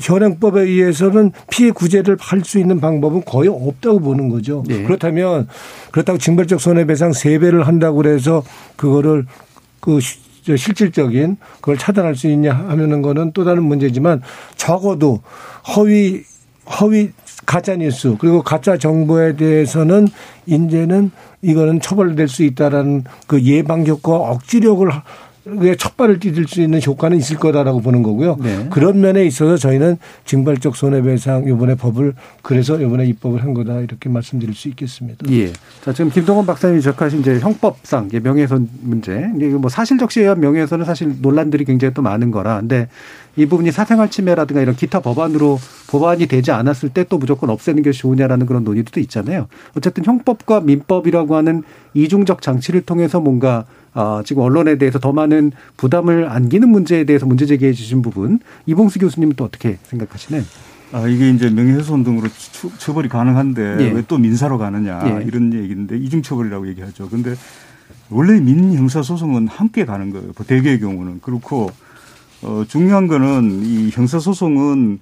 [0.00, 4.62] 현행법에 의해서는 피해 구제를 할 수 있는 방법은 거의 없다고 보는 거죠.
[4.68, 4.84] 네.
[4.84, 5.48] 그렇다면
[5.90, 8.44] 그렇다고 징벌적 손해배상 3배를 한다고 그래서
[8.76, 9.26] 그거를
[9.80, 9.98] 그
[10.44, 14.22] 실질적인 그걸 차단할 수 있냐 하면은 거는 또 다른 문제지만
[14.56, 15.20] 적어도
[15.76, 16.22] 허위
[16.80, 17.10] 허위
[17.46, 20.08] 가짜 뉴스 그리고 가짜 정보에 대해서는
[20.46, 21.10] 이제는
[21.42, 24.88] 이거는 처벌될 수 있다라는 그 예방 효과 억지력을
[25.78, 28.36] 첫 발을 디딜 수 있는 효과는 있을 거다라고 보는 거고요.
[28.40, 28.66] 네.
[28.70, 34.54] 그런 면에 있어서 저희는 징벌적 손해배상 이번에 법을 그래서 이번에 입법을 한 거다 이렇게 말씀드릴
[34.54, 35.30] 수 있겠습니다.
[35.30, 35.52] 예.
[35.84, 41.14] 자 지금 김동원 박사님이 지적하신 이제 형법상 명예훼손 문제 이게 뭐 사실적시에 의한 명예훼손은 사실
[41.20, 42.58] 논란들이 굉장히 또 많은 거라.
[42.60, 42.88] 근데
[43.36, 45.58] 이 부분이 사생활 침해라든가 이런 기타 법안으로
[45.88, 49.48] 법안이 되지 않았을 때 또 무조건 없애는 게 좋으냐라는 그런 논의도 있잖아요.
[49.76, 51.62] 어쨌든 형법과 민법이라고 하는
[51.94, 57.46] 이중적 장치를 통해서 뭔가 어, 지금 언론에 대해서 더 많은 부담을 안기는 문제에 대해서 문제
[57.46, 60.42] 제기해 주신 부분 이봉수 교수님은 또 어떻게 생각하시나요?
[60.92, 62.28] 아, 이게 이제 명예훼손 등으로
[62.78, 63.90] 처벌이 가능한데 예.
[63.92, 65.24] 왜또 민사로 가느냐 예.
[65.24, 67.08] 이런 얘기인데 이중처벌이라고 얘기하죠.
[67.08, 67.34] 근데
[68.10, 70.32] 원래 민형사소송은 함께 가는 거예요.
[70.32, 71.20] 대개의 경우는.
[71.22, 71.70] 그렇고
[72.42, 74.98] 어, 중요한 거는 이 형사소송은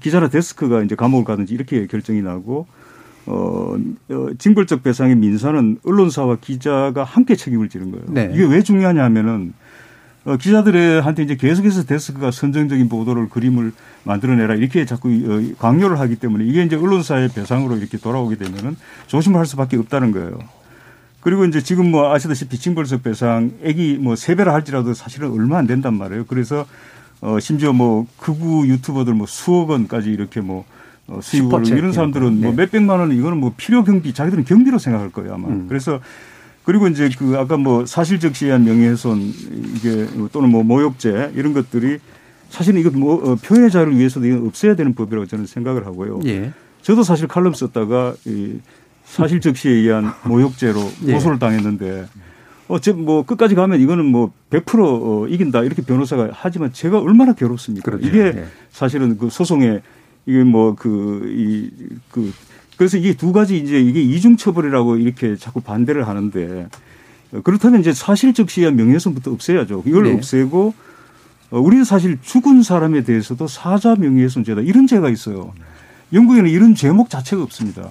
[0.00, 2.66] 기자나 데스크가 이제 감옥을 가든지 이렇게 결정이 나고
[3.26, 3.76] 어,
[4.10, 8.04] 어 징벌적 배상의 민사는 언론사와 기자가 함께 책임을 지는 거예요.
[8.08, 8.30] 네.
[8.32, 9.52] 이게 왜 중요하냐면은
[10.24, 13.72] 어, 기자들한테 이제 계속해서 데스크가 선정적인 보도를 그림을
[14.02, 19.38] 만들어내라 이렇게 자꾸 어, 강요를 하기 때문에 이게 이제 언론사의 배상으로 이렇게 돌아오게 되면은 조심을
[19.38, 20.38] 할 수밖에 없다는 거예요.
[21.20, 25.94] 그리고 이제 지금 뭐 아시다시피 징벌적 배상액이 뭐 세 배라 할지라도 사실은 얼마 안 된단
[25.94, 26.24] 말이에요.
[26.26, 26.66] 그래서
[27.20, 30.64] 어 심지어 뭐 극우 유튜버들 뭐 수억 원까지 이렇게 뭐 어,
[31.20, 32.56] 수입을 이런 사람들은 뭐 네.
[32.56, 35.48] 몇백만 원 이거는 뭐 필요 경비 자기들은 경비로 생각할 거예요 아마.
[35.48, 35.66] 음.
[35.68, 36.00] 그래서
[36.64, 39.20] 그리고 이제 그 아까 뭐 사실 적시에 한 명예훼손
[39.76, 41.98] 이게 또는 뭐 모욕죄 이런 것들이
[42.50, 46.20] 사실은 이거 뭐 어, 표현의 자유를 위해서도 이건 없애야 되는 법이라고 저는 생각을 하고요.
[46.26, 46.52] 예.
[46.82, 48.58] 저도 사실 칼럼 썼다가 이
[49.04, 51.12] 사실 적시에 의한 모욕죄로 예.
[51.12, 52.06] 고소를 당했는데
[52.68, 57.92] 어쨌든 뭐 끝까지 가면 이거는 뭐 100% 어, 이긴다 이렇게 변호사가 하지만 제가 얼마나 괴롭습니까?
[57.92, 58.08] 그렇죠.
[58.08, 58.46] 이게 예.
[58.70, 59.82] 사실은 그 소송에
[60.26, 62.32] 이게 뭐 그 이그 그
[62.76, 66.68] 그래서 이게 두 가지 이제 이게 이중 처벌이라고 이렇게 자꾸 반대를 하는데
[67.42, 69.84] 그렇다면 이제 사실적 시야 명예훼손부터 없애야죠.
[69.86, 70.14] 이걸 네.
[70.14, 70.74] 없애고
[71.50, 75.52] 어, 우리는 사실 죽은 사람에 대해서도 사자 명예훼손죄다 이런 죄가 있어요.
[76.12, 77.90] 영국에는 이런 제목 자체가 없습니다.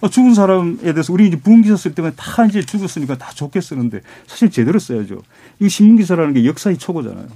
[0.00, 4.00] 어, 죽은 사람에 대해서 우리 이제 부흥기사 쓸 때만 다 이제 죽었으니까 다 좋게 쓰는데
[4.26, 5.20] 사실 제대로 써야죠.
[5.60, 7.26] 이 신문기사라는 게 역사의 초고잖아요.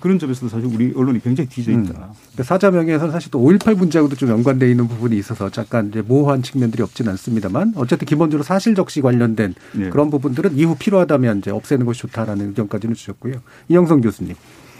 [0.00, 1.80] 그런 점에서도 사실 우리 언론이 굉장히 뒤져 있다.
[1.80, 1.84] 음.
[1.84, 6.82] 그러니까 사자명예에서는 사실 또 5.18 문제하고도 좀 연관되어 있는 부분이 있어서 잠깐 이제 모호한 측면들이
[6.82, 9.90] 없지는 않습니다만 어쨌든 기본적으로 사실 적시 관련된 네.
[9.90, 13.34] 그런 부분들은 이후 필요하다면 이제 없애는 것이 좋다라는 의견까지는 주셨고요.
[13.68, 14.34] 이영성 교수님.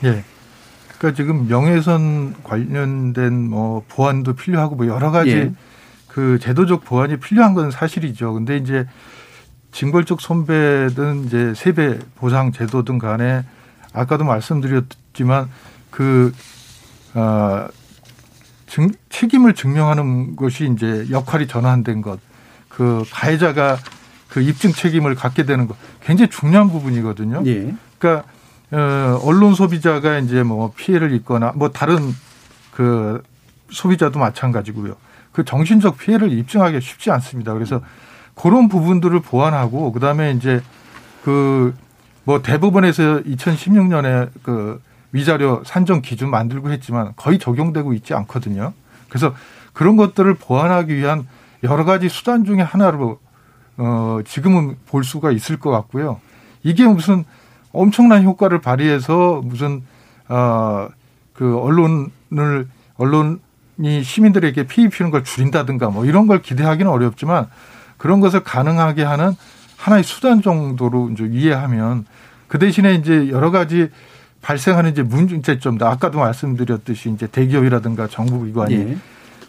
[0.05, 0.25] 예.
[0.99, 5.53] 그러니까 지금 명예훼손 관련된 뭐 보완도 필요하고 뭐 여러 가지 예.
[6.09, 8.33] 그 제도적 보완이 필요한 건 사실이죠.
[8.33, 8.87] 근데 이제
[9.73, 13.45] 징벌적 손배든 이제 세배 보상 제도 등 간에
[13.97, 15.49] 아까도 말씀드렸지만
[15.91, 16.33] 그,
[17.15, 17.67] 어,
[18.67, 22.21] 증, 책임을 증명하는 것이 이제 역할이 전환된 것,
[22.69, 23.79] 그 가해자가
[24.29, 27.43] 그 입증 책임을 갖게 되는 것 굉장히 중요한 부분이거든요.
[27.47, 27.75] 예.
[27.99, 28.29] 그러니까
[28.71, 32.15] 어, 언론 소비자가 이제 뭐 피해를 입거나 뭐 다른
[32.73, 33.23] 그
[33.71, 34.97] 소비자도 마찬가지고요.
[35.33, 37.55] 그 정신적 피해를 입증하기 쉽지 않습니다.
[37.55, 37.81] 그래서
[38.35, 40.61] 그런 부분들을 보완하고 그다음에 이제
[41.25, 41.75] 그
[42.27, 48.73] 뭐 대부분에서 2016년에 그 위자료 산정 기준 만들고 했지만 거의 적용되고 있지 않거든요.
[49.09, 49.33] 그래서
[49.73, 51.27] 그런 것들을 보완하기 위한
[51.63, 53.21] 여러 가지 수단 중에 하나로
[53.79, 56.21] 어 지금은 볼 수가 있을 것 같고요.
[56.65, 57.25] 이게 무슨
[57.73, 59.85] 엄청난 효과를 발휘해서 무슨
[60.27, 67.47] 어그 언론을 언론이 시민들에게 피해 입히는 걸 줄인다든가 뭐 이런 걸 기대하기는 어렵지만
[67.99, 69.37] 그런 것을 가능하게 하는
[69.77, 72.07] 하나의 수단 정도로 이제 이해하면
[72.49, 73.91] 그 대신에 이제 여러 가지
[74.43, 78.97] 발생하는 이제 문제점도 아까도 말씀드렸듯이 이제 대기업이라든가 정부 기관이 예.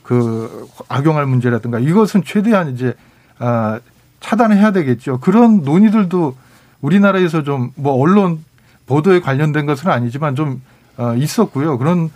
[0.04, 2.94] 그 악용할 문제라든가 이것은 최대한 이제
[3.40, 3.80] 아
[4.20, 5.20] 차단해야 되겠죠.
[5.20, 6.36] 그런 논의들도
[6.82, 8.44] 우리나라에서 좀 뭐 언론
[8.88, 10.62] 보도에 관련된 것은 아니지만 좀
[10.98, 11.78] 어, 있었고요.
[11.78, 12.10] 그런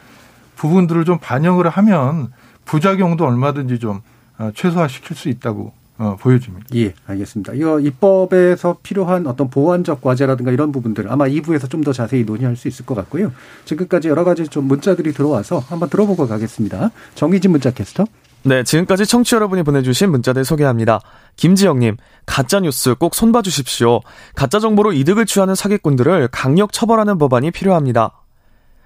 [0.55, 2.31] 부분들을 좀 반영을 하면
[2.65, 4.01] 부작용도 얼마든지 좀
[4.39, 6.65] 어, 최소화시킬 수 있다고 어, 보여집니다.
[6.75, 7.53] 예, 알겠습니다.
[7.53, 12.67] 이거 입법에서 필요한 어떤 보완적 과제라든가 이런 부분들 아마 2부에서 좀 더 자세히 논의할 수
[12.67, 13.31] 있을 것 같고요.
[13.65, 16.91] 지금까지 여러 가지 좀 문자들이 들어와서 한번 들어보고 가겠습니다.
[17.15, 18.05] 정희진 문자 캐스터.
[18.43, 20.99] 네, 지금까지 청취 여러분이 보내주신 문자들 소개합니다.
[21.37, 23.99] 김지영님, 가짜뉴스 꼭 손봐 주십시오.
[24.35, 28.20] 가짜 정보로 이득을 취하는 사기꾼들을 강력 처벌하는 법안이 필요합니다.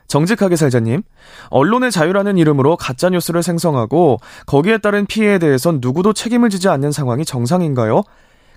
[0.07, 1.01] 정직하게 살자님,
[1.49, 7.25] 언론의 자유라는 이름으로 가짜 뉴스를 생성하고 거기에 따른 피해에 대해선 누구도 책임을 지지 않는 상황이
[7.25, 8.03] 정상인가요?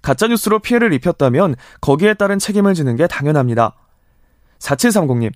[0.02, 3.74] 가짜 뉴스로 피해를 입혔다면 거기에 따른 책임을 지는 게 당연합니다.
[4.58, 5.32] 4730님,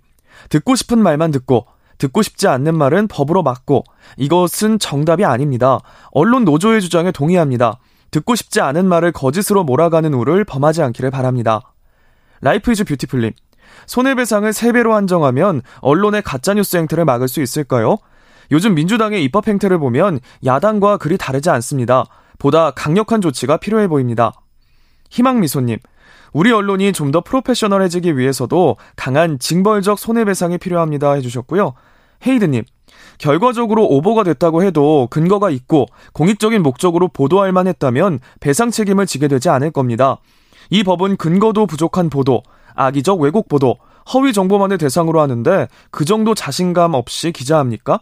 [0.48, 1.66] 듣고 싶은 말만 듣고,
[1.98, 3.84] 듣고 싶지 않는 말은 법으로 막고,
[4.16, 5.78] 이것은 정답이 아닙니다.
[6.10, 7.78] 언론 노조의 주장에 동의합니다.
[8.10, 11.72] 듣고 싶지 않은 말을 거짓으로 몰아가는 우를 범하지 않기를 바랍니다.
[12.40, 13.32] Life is beautiful님,
[13.86, 17.98] 손해배상을 3배로 한정하면 언론의 가짜뉴스 행태를 막을 수 있을까요?
[18.50, 22.04] 요즘 민주당의 입법 행태를 보면 야당과 그리 다르지 않습니다.
[22.38, 24.32] 보다 강력한 조치가 필요해 보입니다.
[25.10, 25.78] 희망미소님,
[26.32, 31.74] 우리 언론이 좀 더 프로페셔널해지기 위해서도 강한 징벌적 손해배상이 필요합니다 해주셨고요.
[32.26, 32.64] 헤이드님,
[33.18, 39.70] 결과적으로 오보가 됐다고 해도 근거가 있고 공익적인 목적으로 보도할 만했다면 배상 책임을 지게 되지 않을
[39.70, 40.18] 겁니다.
[40.70, 42.42] 이 법은 근거도 부족한 보도,
[42.74, 43.76] 악의적 왜곡 보도,
[44.12, 48.00] 허위 정보만을 대상으로 하는데 그 정도 자신감 없이 기자합니까?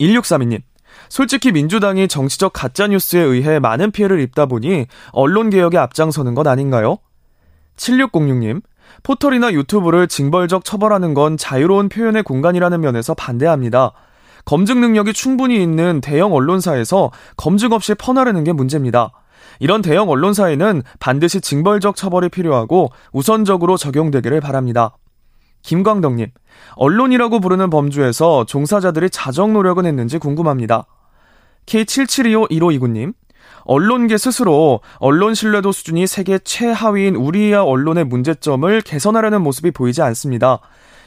[0.00, 0.62] 1632님.
[1.08, 6.98] 솔직히 민주당이 정치적 가짜뉴스에 의해 많은 피해를 입다 보니 언론개혁에 앞장서는 것 아닌가요?
[7.76, 8.62] 7606님.
[9.02, 13.92] 포털이나 유튜브를 징벌적 처벌하는 건 자유로운 표현의 공간이라는 면에서 반대합니다.
[14.44, 19.12] 검증 능력이 충분히 있는 대형 언론사에서 검증 없이 퍼나르는 게 문제입니다.
[19.62, 24.96] 이런 대형 언론사에는 반드시 징벌적 처벌이 필요하고 우선적으로 적용되기를 바랍니다.
[25.62, 26.32] 김광덕님,
[26.74, 30.86] 언론이라고 부르는 범주에서 종사자들이 자정 노력은 했는지 궁금합니다.
[31.66, 33.14] K77251529님,
[33.62, 40.58] 언론계 스스로 언론 신뢰도 수준이 세계 최하위인 우리야 언론의 문제점을 개선하려는 모습이 보이지 않습니다.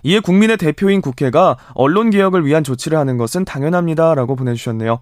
[0.03, 5.01] 이에 국민의 대표인 국회가 언론 개혁을 위한 조치를 하는 것은 당연합니다라고 보내주셨네요.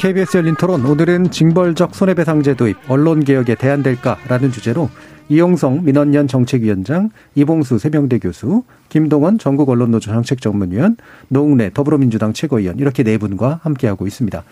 [0.00, 4.88] KBS 열린 토론 오늘은 징벌적 손해배상제 도입 언론개혁에 대안될까라는 주제로
[5.28, 10.96] 이용성 민원연 정책위원장, 이봉수 세명대 교수, 김동원 전국 언론노조 정책전문위원,
[11.28, 14.42] 노웅래 더불어민주당 최고위원 이렇게 네 분과 함께하고 있습니다.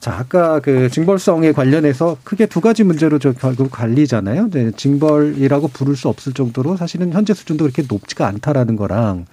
[0.00, 4.48] 자, 아까 그 징벌성에 관련해서 크게 두 가지 문제로 저 결국 관리잖아요.
[4.52, 9.26] 네, 징벌이라고 부를 수 없을 정도로 사실은 현재 수준도 그렇게 높지가 않다라는 거랑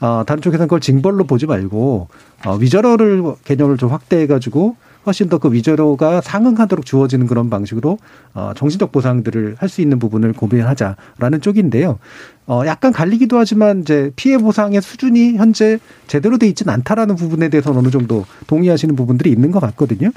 [0.00, 2.08] 어, 다른 쪽에서는 그걸 징벌로 보지 말고
[2.46, 4.76] 어, 위자료를 개념을 좀 확대해 가지고
[5.06, 7.98] 훨씬 더 그 위자료가 상응하도록 주어지는 그런 방식으로
[8.34, 11.98] 어, 정신적 보상들을 할 수 있는 부분을 고민하자라는 쪽인데요.
[12.46, 15.78] 어, 약간 갈리기도 하지만 이제 피해 보상의 수준이 현재
[16.08, 20.10] 제대로 돼 있지는 않다라는 부분에 대해서 어느 정도 동의하시는 부분들이 있는 것 같거든요.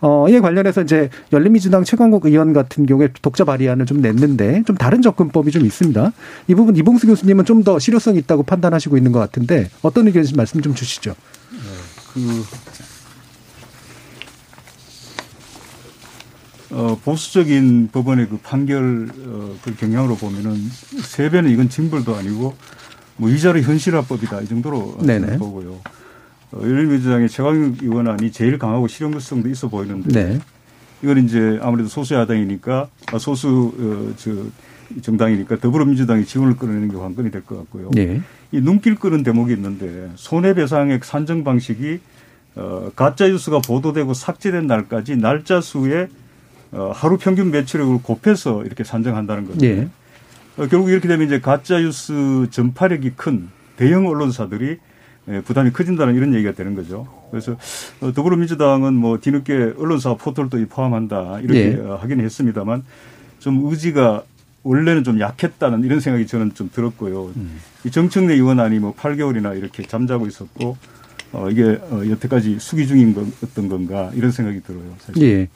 [0.00, 5.02] 어, 이에 관련해서 이제 열린민주당 최광국 의원 같은 경우에 독자 발의안을 좀 냈는데 좀 다른
[5.02, 6.12] 접근법이 좀 있습니다.
[6.46, 10.34] 이 부분 이봉수 교수님은 좀 더 실효성 이 있다고 판단하시고 있는 것 같은데 어떤 의견인지
[10.34, 11.10] 말씀 좀 주시죠.
[11.10, 11.58] 네,
[12.14, 12.20] 그
[16.70, 20.56] 어, 보수적인 법원의 그 판결 어, 그 경향으로 보면은
[21.02, 22.54] 세 배는 이건 징벌도 아니고
[23.16, 25.38] 뭐 위자료 현실화법이다 이 정도로 네네.
[25.38, 25.78] 보고요.
[26.52, 30.40] 어, 열린민주당의 최강욱 의원안이 제일 강하고 실용성도 있어 보이는데 네.
[31.02, 34.30] 이건 이제 아무래도 소수 야당이니까 아, 소수 어, 저
[35.02, 37.90] 정당이니까 더불어민주당이 지원을 끌어내는 게 관건이 될 것 같고요.
[37.92, 38.20] 네.
[38.52, 42.00] 이 눈길 끄는 대목이 있는데 손해배상액 산정 방식이
[42.56, 46.19] 어, 가짜 뉴스가 보도되고 삭제된 날까지 날짜 수에 어,
[46.72, 49.66] 하루 평균 매출액을 곱해서 이렇게 산정한다는 거죠.
[49.66, 49.88] 예.
[50.56, 54.78] 어, 결국 이렇게 되면 이제 가짜 뉴스 전파력이 큰 대형 언론사들이
[55.28, 57.06] 예, 부담이 커진다는 이런 얘기가 되는 거죠.
[57.30, 57.56] 그래서
[58.00, 61.80] 어, 더불어민주당은 뭐 뒤늦게 언론사 포털도 포함한다 이렇게 예.
[61.80, 62.84] 어, 하긴 했습니다만
[63.38, 64.24] 좀 의지가
[64.62, 67.32] 원래는 좀 약했다는 이런 생각이 저는 좀 들었고요.
[67.36, 67.58] 음.
[67.84, 70.76] 이 정청래 의원안이 뭐 8개월이나 이렇게 잠자고 있었고
[71.32, 74.82] 어, 이게 어, 여태까지 수기 중인 건 어떤 건가 이런 생각이 들어요.
[74.98, 75.22] 사실.
[75.22, 75.28] 예.
[75.42, 75.48] 예.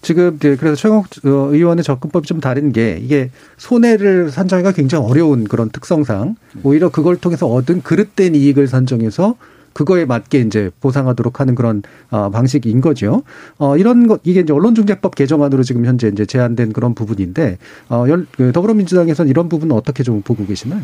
[0.00, 5.70] 지금 그래서 최강 어, 의원의 접근법이 좀 다른 게 이게 손해를 산정하기가 굉장히 어려운 그런
[5.70, 9.36] 특성상 오히려 그걸 통해서 얻은 그릇된 이익을 산정해서
[9.72, 13.22] 그거에 맞게 이제 보상하도록 하는 그런 어 방식인 거죠.
[13.58, 17.58] 어 이런 것 이게 이제 언론중재법 개정안으로 지금 현재 이제 제안된 그런 부분인데
[17.88, 20.80] 어그 더불어민주당에서는 이런 부분은 어떻게 좀 보고 계시나요?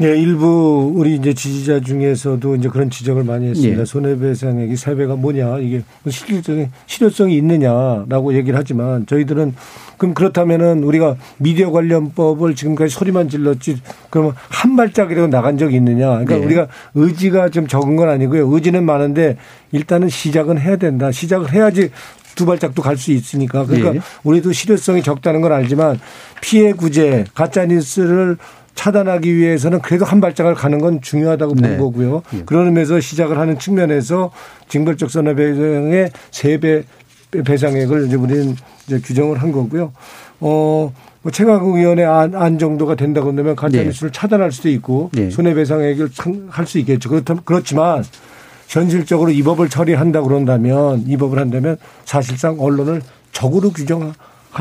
[0.00, 3.80] 네, 일부 우리 이제 지지자 중에서도 이제 그런 지적을 많이 했습니다.
[3.80, 3.84] 예.
[3.84, 9.56] 손해배상액이 세배가 뭐냐, 이게 실질적인 실효성이 있느냐라고 얘기를 하지만 저희들은
[9.96, 16.10] 그럼 그렇다면은 우리가 미디어 관련법을 지금까지 소리만 질렀지 그러면 한 발짝이라도 나간 적이 있느냐.
[16.10, 16.44] 그러니까 네.
[16.44, 18.48] 우리가 의지가 좀 적은 건 아니고요.
[18.54, 19.36] 의지는 많은데
[19.72, 21.10] 일단은 시작은 해야 된다.
[21.10, 21.90] 시작을 해야지
[22.36, 23.66] 두 발짝도 갈 수 있으니까.
[23.66, 24.00] 그러니까 네.
[24.22, 25.98] 우리도 실효성이 적다는 걸 알지만
[26.40, 28.36] 피해 구제, 가짜 뉴스를
[28.78, 31.76] 차단하기 위해서는 그래도 한 발짝을 가는 건 중요하다고 네.
[31.76, 32.22] 본 거고요.
[32.34, 32.42] 예.
[32.46, 34.30] 그런 의미에서 시작을 하는 측면에서
[34.68, 36.84] 징벌적 손해배상의 세배
[37.44, 38.54] 배상액을 이제 우리는
[38.86, 39.92] 이제 규정을 한 거고요.
[40.38, 44.16] 어, 뭐 최강욱 의원의 안, 안 정도가 된다고 한다면 가짜뉴스를 네.
[44.16, 45.28] 차단할 수도 있고 네.
[45.28, 46.10] 손해배상액을
[46.48, 47.08] 할 수 있겠죠.
[47.08, 48.04] 그렇다면 그렇지만
[48.68, 53.02] 현실적으로 이 법을 처리한다 그런다면 이 법을 한다면 사실상 언론을
[53.32, 54.12] 적으로 규정 하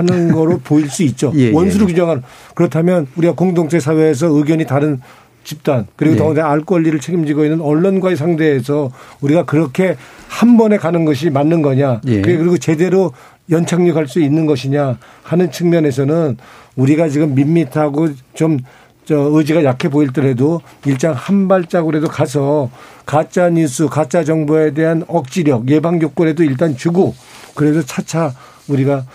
[0.03, 1.31] 는 거로 보일 수 있죠.
[1.35, 2.23] 예, 예, 원수로 규정하는
[2.55, 5.01] 그렇다면 우리가 공동체 사회에서 의견이 다른
[5.43, 6.19] 집단 그리고 네.
[6.19, 8.91] 더군다나 알 권리를 책임지고 있는 언론과의 상대에서
[9.21, 9.95] 우리가 그렇게
[10.27, 12.21] 한 번에 가는 것이 맞는 거냐 예.
[12.21, 13.13] 그리고 제대로
[13.49, 16.37] 연착륙할 수 있는 것이냐 하는 측면에서는
[16.75, 18.59] 우리가 지금 밋밋하고 좀
[19.07, 22.69] 저 의지가 약해 보일더라도 일장 한 발자국이라도 가서
[23.05, 27.15] 가짜 뉴스, 가짜 정보에 대한 억지력, 예방 요건에도 일단 주고
[27.55, 28.33] 그래서 차차
[28.67, 29.05] 우리가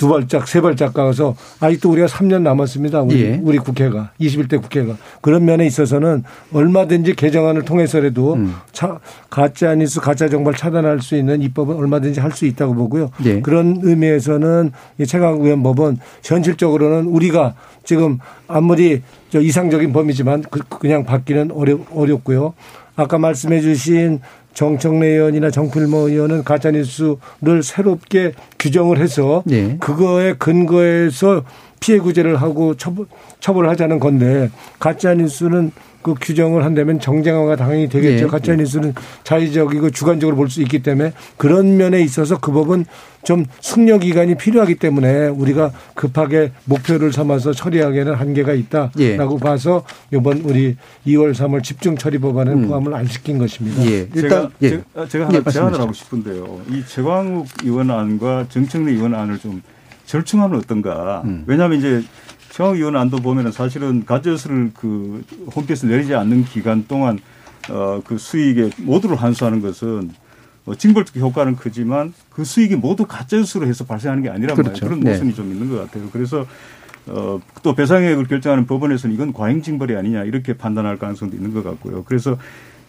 [0.00, 3.02] 두 발짝, 세 발짝 가서 아직도 우리가 3년 남았습니다.
[3.02, 3.40] 우리, 예.
[3.42, 6.24] 우리 국회가 21대 국회가 그런 면에 있어서는
[6.54, 8.54] 얼마든지 개정안을 통해서라도 음.
[8.72, 8.98] 차,
[9.28, 13.10] 가짜 뉴스, 가짜 정보를 차단할 수 있는 입법은 얼마든지 할 수 있다고 보고요.
[13.24, 13.40] 예.
[13.40, 21.04] 그런 의미에서는 이 최강 의원 법은 현실적으로는 우리가 지금 아무리 저 이상적인 범위지만 그, 그냥
[21.04, 22.54] 받기는 어렵, 어렵고요.
[22.94, 24.20] 아까 말씀해 주신
[24.60, 29.78] 정청래 의원이나 정필모 의원은 가짜뉴스를 새롭게 규정을 해서 네.
[29.80, 31.44] 그거에 근거해서
[31.80, 33.06] 피해 구제를 하고 처벌,
[33.40, 35.72] 처벌을 하자는 건데 가짜뉴스는
[36.02, 38.24] 그 규정을 한다면 정쟁화가 당연히 되겠죠.
[38.24, 38.30] 네.
[38.30, 38.94] 가짜 뉴스는
[39.24, 42.84] 자의적이고 주관적으로 볼 수 있기 때문에 그런 면에 있어서 그 법은
[43.22, 49.18] 좀 숙려 기간이 필요하기 때문에 우리가 급하게 목표를 삼아서 처리하기에는 한계가 있다라고 예.
[49.40, 50.76] 봐서 이번 우리
[51.06, 52.66] 2월 3월 집중 처리 법안에 음.
[52.68, 53.84] 포함을 안 시킨 것입니다.
[53.84, 54.08] 예.
[54.14, 54.68] 일단 제가, 예.
[54.70, 56.62] 제가, 제가 하나 예, 제안을 하고 싶은데요.
[56.70, 59.62] 이 최광욱 의원안과 정청래 의원안을 좀
[60.06, 61.22] 절충하면 어떤가.
[61.24, 61.44] 음.
[61.46, 62.02] 왜냐하면 이제
[62.50, 65.24] 최광욱 의원안도 보면은 사실은 가짜뉴스를 그
[65.54, 67.18] 홈페이지에 내리지 않는 기간 동안
[67.70, 70.10] 어, 그 수익의 모두를 환수하는 것은
[70.66, 74.70] 어, 징벌적 효과는 크지만 그 수익이 모두 가짜뉴스로 해서 발생하는 게 아니란 그렇죠.
[74.70, 74.88] 말이에요.
[74.88, 75.10] 그런 네.
[75.12, 75.36] 모순이 네.
[75.36, 76.08] 좀 있는 것 같아요.
[76.12, 76.46] 그래서
[77.06, 82.04] 어, 또 배상액을 결정하는 법원에서는 이건 과잉징벌이 아니냐 이렇게 판단할 가능성도 있는 것 같고요.
[82.04, 82.36] 그래서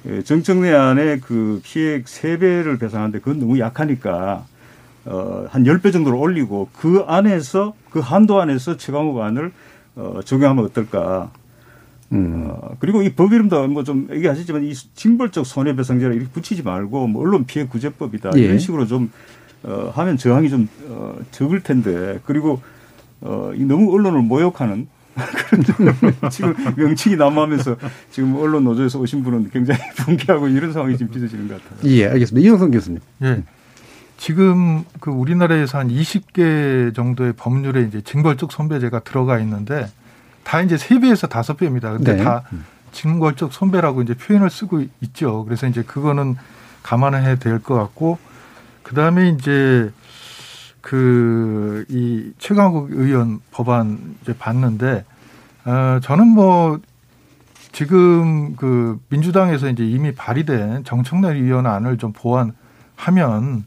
[0.08, 4.46] 예, 정청래 안에 그 피해액 세배를 배상하는데 그건 너무 약하니까
[5.06, 9.52] 어, 한 열 배 정도로 올리고 그 안에서 그 한도 안에서 최강욱 안을
[9.96, 11.32] 어, 적용하면 어떨까.
[12.12, 12.48] 음.
[12.50, 17.22] 어, 그리고 이 법 이름도 뭐 좀 얘기하시지만 이 징벌적 손해배상제라 이렇게 붙이지 말고 뭐
[17.24, 18.42] 언론 피해 구제법이다 예.
[18.42, 19.12] 이런 식으로 좀
[19.64, 22.62] 어, 하면 저항이 좀 어, 적을 텐데 그리고
[23.22, 24.88] 어, 이 너무 언론을 모욕하는
[26.32, 27.76] 지금 명칭이 남하면서
[28.12, 31.90] 지금 언론 노조에서 오신 분은 굉장히 분개하고 이런 상황이 지금 빚어지는 것 같아요.
[31.92, 32.46] 예, 알겠습니다.
[32.46, 33.00] 이영선 교수님.
[33.24, 33.44] 예.
[34.22, 39.90] 지금 그 우리나라에서 한 20개 정도의 법률에 이제 징벌적 손배제가 들어가 있는데
[40.44, 41.98] 다 이제 3배에서 5배입니다.
[41.98, 42.24] 근데 네.
[42.24, 42.44] 다
[42.92, 45.44] 징벌적 손배라고 이제 표현을 쓰고 있죠.
[45.46, 46.36] 그래서 이제 그거는
[46.84, 48.20] 감안해야 될 것 같고
[48.84, 49.92] 그다음에 이제
[50.82, 55.04] 그 이 최강욱 의원 법안 이제 봤는데
[55.66, 56.80] 어 저는 뭐
[57.72, 63.66] 지금 그 민주당에서 이제 이미 발의된 정청래 의원 안을 좀 보완하면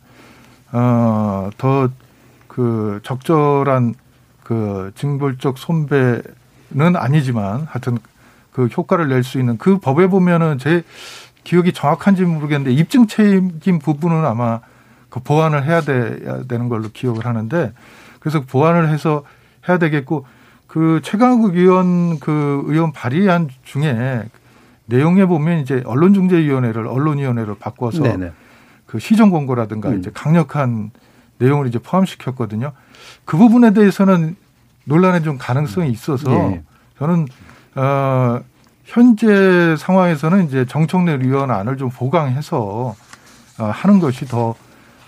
[0.75, 1.89] 어 더
[2.49, 3.95] 그 적절한
[4.45, 6.23] 그 징벌적 손배
[6.71, 7.99] 는 아니지만 하여튼
[8.53, 10.83] 그 효과를 낼 수 있는 그 법에 보면은 제
[11.45, 14.61] 기억이 정확한지 모르겠는데 입증 책임 부분은 아마
[15.11, 17.73] 그 보완을 해야 돼야 되는 걸로 기억을 하는데
[18.19, 19.23] 그래서 보완을 해서
[19.69, 20.27] 해야 되겠고
[20.67, 24.25] 그 최강욱 의원 그 의원 발의안 중에
[24.87, 28.33] 내용에 보면 이제 언론중재위원회를 언론위원회로 바꿔서 네네.
[28.95, 29.99] 그 시정 권고라든가 음.
[29.99, 30.93] 이제 강력한
[31.39, 32.71] 내용을 이제 포함시켰거든요.
[33.25, 34.37] 그 부분에 대해서는
[34.85, 36.63] 논란에 좀 가능성이 있어서 예.
[37.01, 37.27] 저는
[37.75, 38.41] 어
[38.85, 42.95] 현재 상황에서는 이제 정청래 의원 안을 좀 보강해서
[43.59, 44.55] 어, 하는 것이 더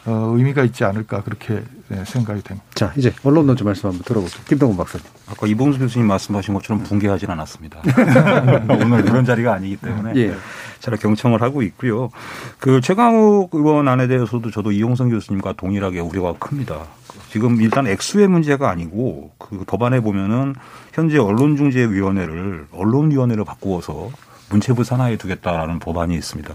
[0.06, 2.66] 어, 의미가 있지 않을까 그렇게 네, 생각이 됩니다.
[2.74, 4.42] 자 이제 언론 논조 말씀 한번 들어보죠.
[4.48, 5.06] 김동훈 박사님.
[5.28, 7.82] 아까 이봉수 교수님 말씀하신 것처럼 붕괴하지는 않았습니다.
[8.68, 10.34] 오늘 그런 자리가 아니기 때문에 예.
[10.80, 12.10] 잘 경청을 하고 있고요.
[12.58, 16.84] 그 최강욱 의원 안에 대해서도 저도 이용성 교수님과 동일하게 우려가 큽니다.
[17.30, 20.54] 지금 일단 액수의 문제가 아니고 그 법안에 보면은
[20.92, 24.10] 현재 언론중재위원회를 언론위원회로 바꾸어서
[24.50, 26.54] 문체부 산하에 두겠다라는 법안이 있습니다.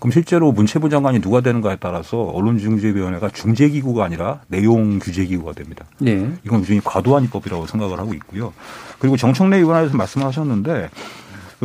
[0.00, 5.84] 그럼 실제로 문체부 장관이 누가 되는가에 따라서 언론중재위원회가 중재기구가 아니라 내용 규제기구가 됩니다.
[5.98, 6.32] 네.
[6.44, 8.52] 이건 굉장히 과도한 입법이라고 생각을 하고 있고요.
[8.98, 10.88] 그리고 정청래 의원에서 말씀하셨는데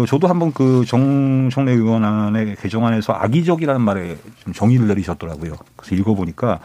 [0.07, 5.53] 저도 한번 그 정청래 의원안의 개정안에서 악의적이라는 말에 좀 정의를 내리셨더라고요.
[5.77, 6.59] 그래서 읽어보니까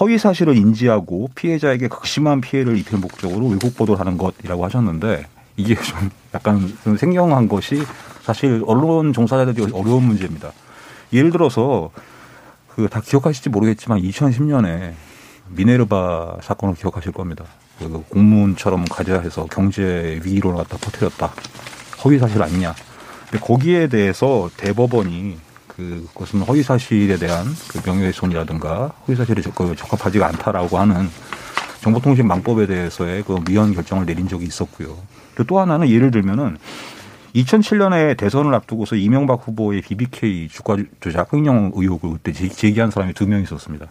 [0.00, 6.10] 허위 사실을 인지하고 피해자에게 극심한 피해를 입힐 목적으로 왜곡 보도를 하는 것이라고 하셨는데 이게 좀
[6.34, 7.80] 약간 생경한 것이
[8.22, 10.50] 사실 언론 종사자들이 어려운 문제입니다.
[11.12, 11.90] 예를 들어서
[12.74, 14.94] 그 다 기억하실지 모르겠지만 2010년에
[15.50, 17.44] 미네르바 사건을 기억하실 겁니다.
[17.78, 21.32] 그 공문처럼 가져야 해서 경제 위기론을 갖다 퍼뜨렸다.
[22.04, 22.74] 허위 사실 아니냐.
[23.30, 25.38] 근데 거기에 대해서 대법원이
[25.68, 31.08] 그것은 허위 사실에 대한 그 명예훼손이라든가 허위 사실에 그 적합하지가 않다라고 하는
[31.80, 34.96] 정보통신망법에 대해서의 그 위헌 결정을 내린 적이 있었고요.
[35.46, 36.56] 또 하나는 예를 들면은
[37.34, 43.42] 2007년에 대선을 앞두고서 이명박 후보의 BBK 주가 조작 횡령 의혹을 그때 제기한 사람이 두 명
[43.42, 43.86] 있었습니다.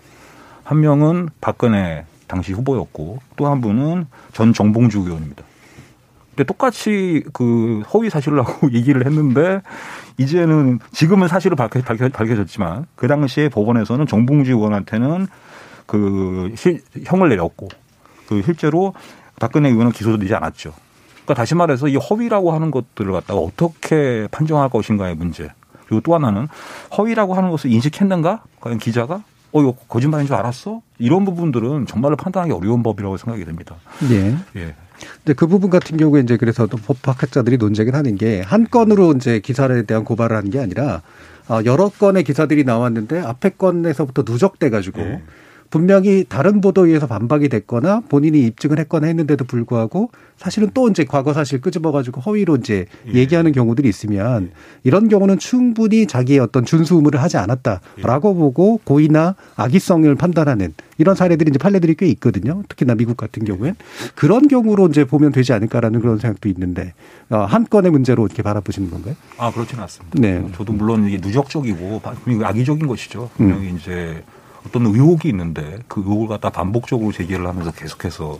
[0.64, 5.43] 한 명은 박근혜 당시 후보였고 또 한 분은 전 정봉주 의원입니다.
[6.36, 9.62] 근데 똑같이 그 허위 사실이라고 얘기를 했는데
[10.18, 15.28] 이제는 지금은 사실을 밝혀, 밝혀, 밝혀졌지만 그 당시에 법원에서는 정봉주 의원한테는
[15.86, 17.68] 그 실, 형을 내렸고
[18.28, 18.94] 그 실제로
[19.40, 20.74] 박근혜 의원은 기소도 되지 않았죠.
[21.24, 25.50] 그러니까 다시 말해서 이 허위라고 하는 것들을 갖다가 어떻게 판정할 것인가의 문제.
[25.86, 26.48] 그리고 또 하나는
[26.98, 28.44] 허위라고 하는 것을 인식했는가?
[28.60, 29.24] 과연 기자가?
[29.52, 30.82] 어, 이거 거짓말인 줄 알았어?
[30.98, 33.76] 이런 부분들은 정말로 판단하기 어려운 법이라고 생각이 됩니다.
[34.10, 34.36] 예.
[34.60, 34.76] 예.
[35.24, 39.39] 근데 그 부분 같은 경우에 이제 그래서 또 법학자들이 논쟁을 하는 게 한 건으로 이제
[39.39, 41.01] 기사에 대한 고발을 하는 게 아니라
[41.49, 45.22] 어, 여러 건의 기사들이 나왔는데 앞에 건에서부터 누적돼 가지고 예.
[45.74, 51.34] 분명히 다른 보도에 의해서 반박이 됐거나 본인이 입증을 했거나 했는데도 불구하고 사실은 또 이제 과거
[51.34, 53.13] 사실 끄집어가지고 허위로 이제 예.
[53.13, 54.51] 얘기하는 경우들이 있으면
[54.84, 58.34] 이런 경우는 충분히 자기의 어떤 준수 의무를 하지 않았다라고 예.
[58.36, 62.61] 보고 고의나 악의성을 판단하는 이런 사례들이 이제 판례들이 꽤 있거든요.
[62.69, 63.74] 특히나 미국 같은 경우엔
[64.13, 66.93] 그런 경우로 이제 보면 되지 않을까라는 그런 생각도 있는데
[67.32, 69.15] 어, 한 건의 문제로 이렇게 바라보시는 건가요?
[69.39, 70.19] 아 그렇지는 않습니다.
[70.19, 70.45] 네.
[70.55, 72.03] 저도 물론 이게 누적적이고
[72.43, 73.32] 악의적인 것이죠.
[73.36, 73.78] 분명히 음.
[73.78, 74.24] 이제
[74.66, 78.39] 어떤 의혹이 있는데 그 의혹을 갖다 반복적으로 제기를 하면서 계속해서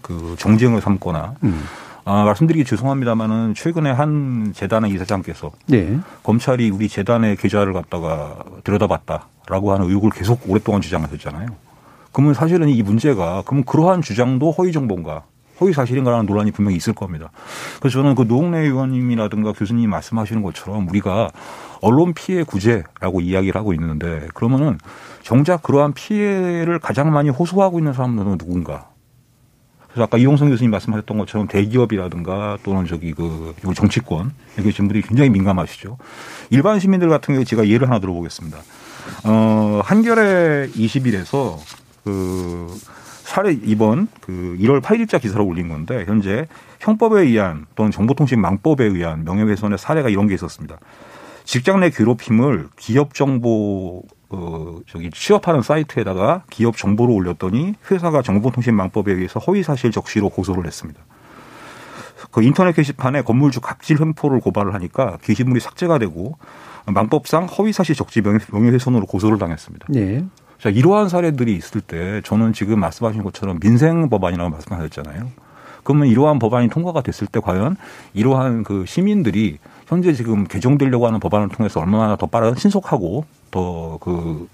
[0.00, 1.64] 그 정쟁을 삼거나 음.
[2.04, 5.98] 아, 말씀드리기 죄송합니다만은 최근에 한 재단의 이사장께서 네.
[6.22, 11.48] 검찰이 우리 재단의 계좌를 갖다가 들여다봤다라고 하는 의혹을 계속 오랫동안 주장하셨잖아요.
[12.12, 15.24] 그러면 사실은 이 문제가 그럼 그러한 주장도 허위 정보인가
[15.60, 17.30] 허위 사실인가라는 논란이 분명히 있을 겁니다.
[17.80, 21.30] 그래서 저는 그 노웅래 의원님이라든가 교수님이 말씀하시는 것처럼 우리가
[21.80, 24.78] 언론 피해 구제라고 이야기를 하고 있는데 그러면은
[25.26, 28.90] 정작 그러한 피해를 가장 많이 호소하고 있는 사람들은 누군가?
[29.88, 35.98] 그래서 아까 이용성 교수님 말씀하셨던 것처럼 대기업이라든가 또는 저기 그 정치권 여기 분들이 굉장히 민감하시죠.
[36.50, 38.56] 일반 시민들 같은 경우에 제가 예를 하나 들어보겠습니다.
[39.24, 41.56] 어, 한겨레 20일에서
[42.04, 42.72] 그
[43.24, 46.46] 사례 이번 그 1월 8일자 기사를 올린 건데 현재
[46.78, 50.78] 형법에 의한 또는 정보통신망법에 의한 명예훼손의 사례가 이런 게 있었습니다.
[51.42, 59.38] 직장 내 괴롭힘을 기업 정보 어, 저기 취업하는 사이트에다가 기업 정보를 올렸더니 회사가 정보통신망법에 의해서
[59.40, 61.00] 허위사실 적시로 고소를 했습니다.
[62.30, 66.38] 그 인터넷 게시판에 건물주 갑질 횡포를 고발을 하니까 게시물이 삭제가 되고
[66.86, 68.22] 망법상 허위사실 적지
[68.52, 69.86] 명예훼손으로 고소를 당했습니다.
[69.90, 70.24] 네.
[70.58, 75.30] 자, 이러한 사례들이 있을 때 저는 지금 말씀하신 것처럼 민생 법안이라고 말씀하셨잖아요.
[75.84, 77.76] 그러면 이러한 법안이 통과가 됐을 때 과연
[78.12, 84.48] 이러한 그 시민들이 현재 지금 개정되려고 하는 법안을 통해서 얼마나 더 빠른 신속하고 더 그,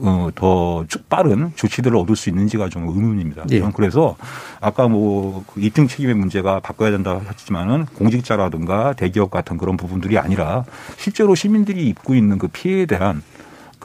[0.00, 3.44] 어, 더 빠른 조치들을 얻을 수 있는지가 좀 의문입니다.
[3.50, 3.60] 예.
[3.74, 4.16] 그래서
[4.60, 10.64] 아까 뭐그 입증 책임의 문제가 바꿔야 된다 하셨지만은 공직자라든가 대기업 같은 그런 부분들이 아니라
[10.96, 13.22] 실제로 시민들이 입고 있는 그 피해에 대한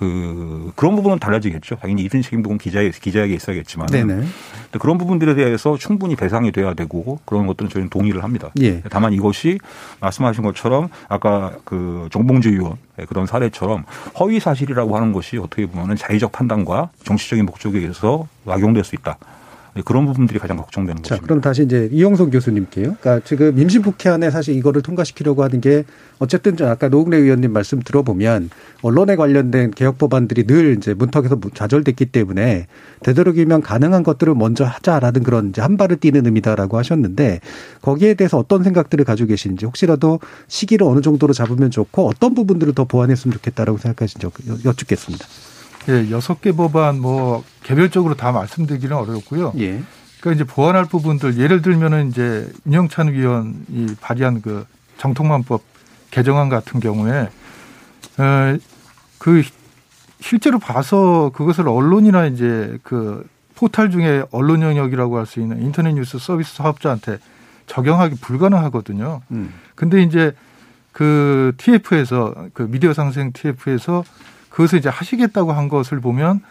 [0.03, 1.77] 그 그런 부분은 달라지겠죠.
[1.77, 4.23] 당연히 이순 책임 부분 기자에 기자에게 있어야겠지만 네네.
[4.79, 8.51] 그런 부분들에 대해서 충분히 배상이 돼야 되고 그런 것들은 저희는 동의를 합니다.
[8.61, 8.81] 예.
[8.89, 9.59] 다만 이것이
[10.01, 12.75] 말씀하신 것처럼 아까 그 정봉주 의원
[13.07, 13.85] 그런 사례처럼
[14.19, 19.17] 허위 사실이라고 하는 것이 어떻게 보면은 자의적 판단과 정치적인 목적에 의해서 악용될 수 있다.
[19.75, 21.25] 네, 그런 부분들이 가장 걱정되는 자, 것입니다.
[21.25, 22.95] 그럼 다시 이제 이영석 교수님께요.
[22.99, 25.83] 그러니까 지금 임시국회안에 사실 이거를 통과시키려고 하는 게
[26.19, 28.51] 어쨌든 아까 노웅래 의원님 말씀 들어보면
[28.83, 32.67] 언론에 관련된 개혁 법안들이 늘 이제 문턱에서 좌절됐기 때문에
[33.01, 37.39] 되도록이면 가능한 것들을 먼저 하자라는 그런 이제 한 발을 뛰는 의미다라고 하셨는데
[37.81, 42.85] 거기에 대해서 어떤 생각들을 가지고 계신지 혹시라도 시기를 어느 정도로 잡으면 좋고 어떤 부분들을 더
[42.85, 44.27] 보완했으면 좋겠다라고 생각하신지
[44.65, 45.25] 여쭙겠습니다.
[45.89, 49.53] 예, 여섯 개 법안 뭐 개별적으로 다 말씀드리기는 어렵고요.
[49.57, 49.81] 예.
[50.19, 54.65] 그러니까 이제 보완할 부분들 예를 들면은 이제 윤영찬 위원이 발의한 그
[54.97, 55.61] 정통만법
[56.11, 57.29] 개정안 같은 경우에
[58.17, 58.57] 어,
[59.17, 59.43] 그
[60.21, 66.17] 실제로 봐서 그것을 언론이나 이제 그 포탈 중에 언론 영역이라고 할 수 있는 인터넷 뉴스
[66.17, 67.17] 서비스 사업자한테
[67.67, 69.21] 적용하기 불가능하거든요.
[69.31, 69.53] 음.
[69.75, 70.31] 근데 이제
[70.93, 74.03] 그 TF에서 그 미디어 상생 TF에서
[74.53, 76.41] 그것을 이제 하시겠다고 한 것을 보면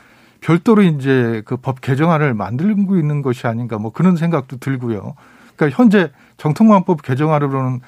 [0.40, 5.14] 별도로 이제 그 법 개정안을 만들고 있는 것이 아닌가 뭐 그런 생각도 들고요.
[5.54, 7.80] 그러니까 현재 정통관법 개정안으로는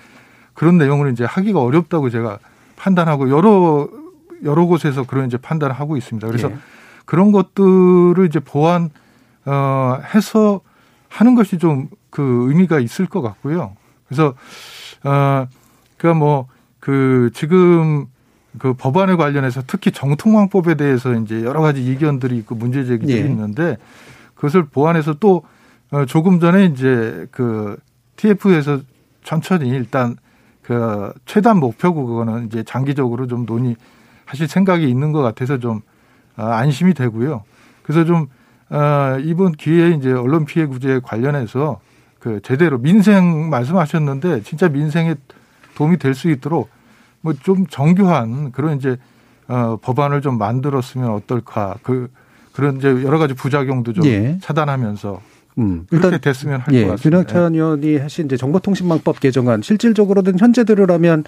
[0.54, 2.38] 그런 내용을 이제 하기가 어렵다고 제가
[2.76, 3.88] 판단하고 여러
[4.44, 6.28] 여러 곳에서 그런 이제 판단을 하고 있습니다.
[6.28, 6.56] 그래서 예.
[7.06, 8.90] 그런 것들을 이제 보완
[9.46, 10.60] 어 해서
[11.08, 13.74] 하는 것이 좀 그 의미가 있을 것 같고요.
[14.06, 14.34] 그래서
[15.02, 15.48] 어
[15.98, 16.46] 그러니까 뭐
[16.78, 18.06] 그 지금
[18.59, 23.24] 그 법안에 관련해서 특히 정통망법에 대해서 이제 여러 가지 이견들이 있고 문제 제기들이 예.
[23.26, 23.76] 있는데
[24.34, 25.42] 그것을 보완해서 또
[25.90, 27.76] 어, 조금 전에 이제 그
[28.16, 28.80] TF에서
[29.22, 30.16] 천천히 일단
[30.62, 35.80] 그 최단 목표고 그거는 이제 장기적으로 좀 논의하실 생각이 있는 것 같아서 좀
[36.36, 37.42] 어, 안심이 되고요.
[37.82, 38.28] 그래서 좀
[38.70, 41.80] 어, 이번 기회에 이제 언론 피해 구제 관련해서
[42.18, 45.16] 그 제대로 민생 말씀하셨는데 진짜 민생에
[45.74, 46.70] 도움이 될 수 있도록
[47.25, 48.97] 뭐 좀 정교한 그런 이제
[49.49, 52.09] 어, 법안을 좀 만들었으면 어떨까 그
[52.53, 54.39] 그런 이제 여러 가지 부작용도 좀 예.
[54.41, 55.20] 차단하면서
[55.59, 57.18] 음, 그렇게 됐으면 할것 예, 같습니다.
[57.18, 61.25] 윤학찬 의원이 하신 이제 정보통신망법 개정안 실질적으로는 현재 대로라면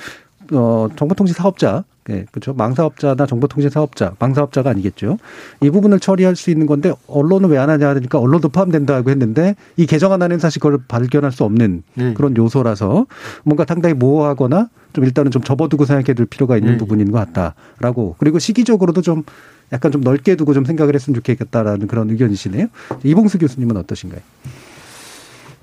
[0.52, 2.54] 어, 정보통신 사업자, 예, 그렇죠.
[2.54, 5.18] 망사업자나 정보통신 사업자, 망사업자가 아니겠죠.
[5.60, 9.86] 이 부분을 처리할 수 있는 건데 언론은 왜 안 하냐 하니까 언론도 포함된다고 했는데 이
[9.86, 12.12] 개정안 안에는 사실 그걸 발견할 수 없는 예.
[12.14, 13.06] 그런 요소라서
[13.44, 16.76] 뭔가 상당히 모호하거나 좀 일단은 좀 접어두고 생각해 둘 필요가 있는 예.
[16.76, 19.24] 부분인 것 같다라고 그리고 시기적으로도 좀
[19.72, 22.68] 약간 좀 넓게 두고 좀 생각을 했으면 좋겠다라는 그런 의견이시네요.
[23.02, 24.20] 이봉수 교수님은 어떠신가요?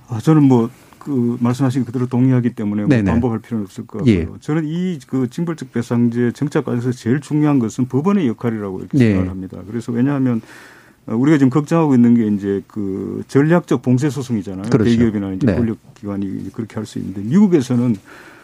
[0.09, 0.69] 아, 저는 뭐,
[1.03, 4.13] 그, 말씀하신 그대로 동의하기 때문에 뭐 반복할 필요는 없을 것 같고요.
[4.15, 4.27] 예.
[4.39, 9.05] 저는 이 그 징벌적 배상제 정착 과정에서 제일 중요한 것은 법원의 역할이라고 이렇게 네.
[9.09, 9.57] 생각을 합니다.
[9.67, 10.41] 그래서 왜냐하면
[11.05, 14.69] 우리가 지금 걱정하고 있는 게 이제 그 전략적 봉쇄 소송이잖아요.
[14.69, 14.89] 그렇죠.
[14.89, 15.55] 대기업이나 이제 네.
[15.55, 17.95] 권력 기관이 그렇게 할 수 있는데 미국에서는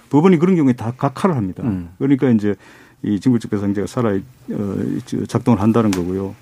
[0.09, 1.63] 법원이 그런 경우에 다 각하를 합니다.
[1.63, 1.89] 음.
[1.99, 2.55] 그러니까 이제
[3.03, 4.11] 이 징벌적 배상제가 살아
[4.51, 4.75] 어,
[5.27, 6.35] 작동을 한다는 거고요.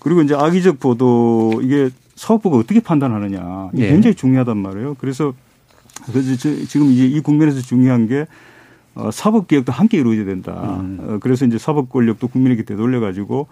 [0.00, 3.88] 그리고 이제 악의적 보도 이게 사업부가 어떻게 판단하느냐 이게 예.
[3.90, 4.96] 굉장히 중요하단 말이에요.
[4.98, 5.32] 그래서
[6.06, 6.36] 그래서
[6.66, 8.26] 지금 이제 이 국면에서 중요한 게
[8.94, 10.78] 어, 사법 개혁도 함께 이루어져야 된다.
[10.80, 10.98] 음.
[11.00, 13.48] 어, 그래서 이제 사법 권력도 국민에게 되돌려 가지고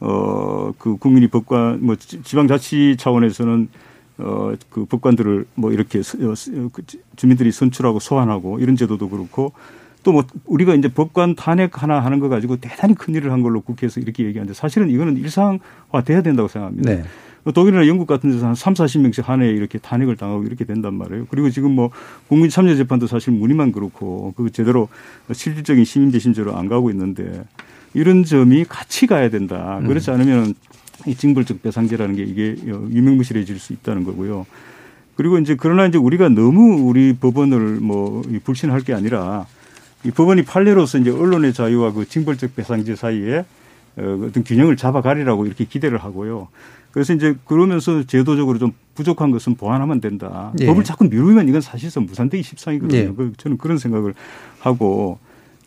[0.00, 3.68] 어, 그 국민이 법관 뭐 지방자치 차원에서는
[4.18, 6.34] 어, 그 법관들을 뭐 이렇게 어,
[6.72, 6.82] 그
[7.16, 9.52] 주민들이 선출하고 소환하고 이런 제도도 그렇고
[10.04, 13.62] 또 뭐 우리가 이제 법관 탄핵 하나 하는 거 가지고 대단히 큰 일을 한 걸로
[13.62, 16.90] 국회에서 이렇게 얘기하는데 사실은 이거는 일상화 돼야 된다고 생각합니다.
[16.94, 17.04] 네.
[17.44, 20.94] 뭐 독일이나 영국 같은 데서 한 3, 40명씩 한 해에 이렇게 탄핵을 당하고 이렇게 된단
[20.94, 21.26] 말이에요.
[21.28, 21.90] 그리고 지금 뭐
[22.28, 24.88] 국민 참여 재판도 사실 문의만 그렇고 그 제대로
[25.30, 27.44] 실질적인 시민 대신제로 안 가고 있는데
[27.92, 29.80] 이런 점이 같이 가야 된다.
[29.86, 30.14] 그렇지 음.
[30.14, 30.54] 않으면
[31.06, 34.46] 이 징벌적 배상제라는 게 이게 유명무실해질 수 있다는 거고요.
[35.16, 39.46] 그리고 이제 그러나 이제 우리가 너무 우리 법원을 뭐 불신할 게 아니라
[40.02, 43.44] 이 법원이 판례로서 이제 언론의 자유와 그 징벌적 배상제 사이에
[43.96, 46.48] 어, 어떤 균형을 잡아가리라고 이렇게 기대를 하고요.
[46.94, 50.52] 그래서 이제 그러면서 제도적으로 좀 부족한 것은 보완하면 된다.
[50.60, 50.66] 예.
[50.66, 52.96] 법을 자꾸 미루면 이건 사실상 무산되기 십상이거든요.
[52.96, 53.12] 예.
[53.16, 54.14] 그 저는 그런 생각을
[54.60, 55.18] 하고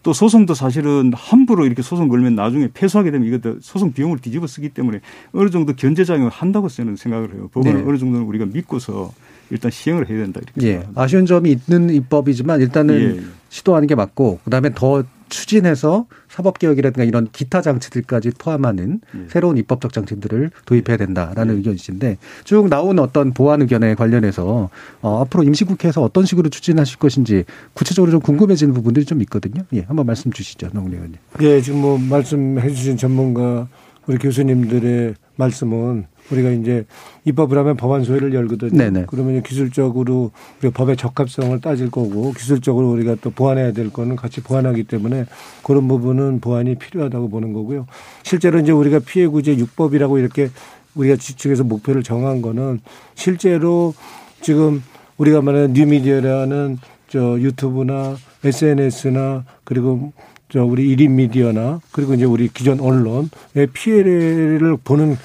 [0.04, 4.70] 또 소송도 사실은 함부로 이렇게 소송 걸면 나중에 패소하게 되면 이것도 소송 비용을 뒤집어 쓰기
[4.70, 5.02] 때문에
[5.34, 7.50] 어느 정도 견제작용을 한다고 저는 생각을 해요.
[7.52, 7.90] 법원은 네.
[7.90, 9.12] 어느 정도는 우리가 믿고서
[9.50, 10.88] 일단 시행을 해야 된다 이렇게 예.
[10.96, 13.24] 아쉬운 점이 있는 입법이지만 일단은 예.
[13.50, 19.28] 시도하는 게 맞고 그다음에 더 추진해서 사법개혁이라든가 이런 기타 장치들까지 포함하는 예.
[19.30, 21.58] 새로운 입법적 장치들을 도입해야 된다라는 예.
[21.58, 24.70] 의견이신데 쭉 나온 어떤 보완 의견에 관련해서
[25.02, 29.64] 어, 앞으로 임시국회에서 어떤 식으로 추진하실 것인지 구체적으로 좀 궁금해지는 부분들이 좀 있거든요.
[29.74, 31.18] 예, 한번 말씀 주시죠, 노무현 의원님.
[31.42, 33.68] 예, 지금 뭐 말씀해 주신 전문가
[34.08, 36.86] 우리 교수님들의 말씀은 우리가 이제
[37.26, 38.78] 입법을 하면 법안 소위를 열거든요.
[38.78, 39.06] 네네.
[39.08, 44.84] 그러면 기술적으로 우리가 법의 적합성을 따질 거고 기술적으로 우리가 또 보완해야 될 거는 같이 보완하기
[44.86, 45.26] 때문에
[45.64, 47.86] 그런 부분은 보완이 필요하다고 보는 거고요.
[48.24, 50.50] 실제로 이제 우리가 피해 구제 6법이라고 이렇게
[50.96, 52.80] 우리가 지측에서 목표를 정한 거는
[53.16, 53.94] 실제로
[54.42, 54.84] 지금
[55.18, 60.12] 우리가 말하는 뉴미디어라는 저 유튜브나 SNS나 그리고
[60.50, 63.30] 저 우리 1인 미디어나 그리고 이제 우리 기존 언론의
[63.74, 65.18] 피해를 보는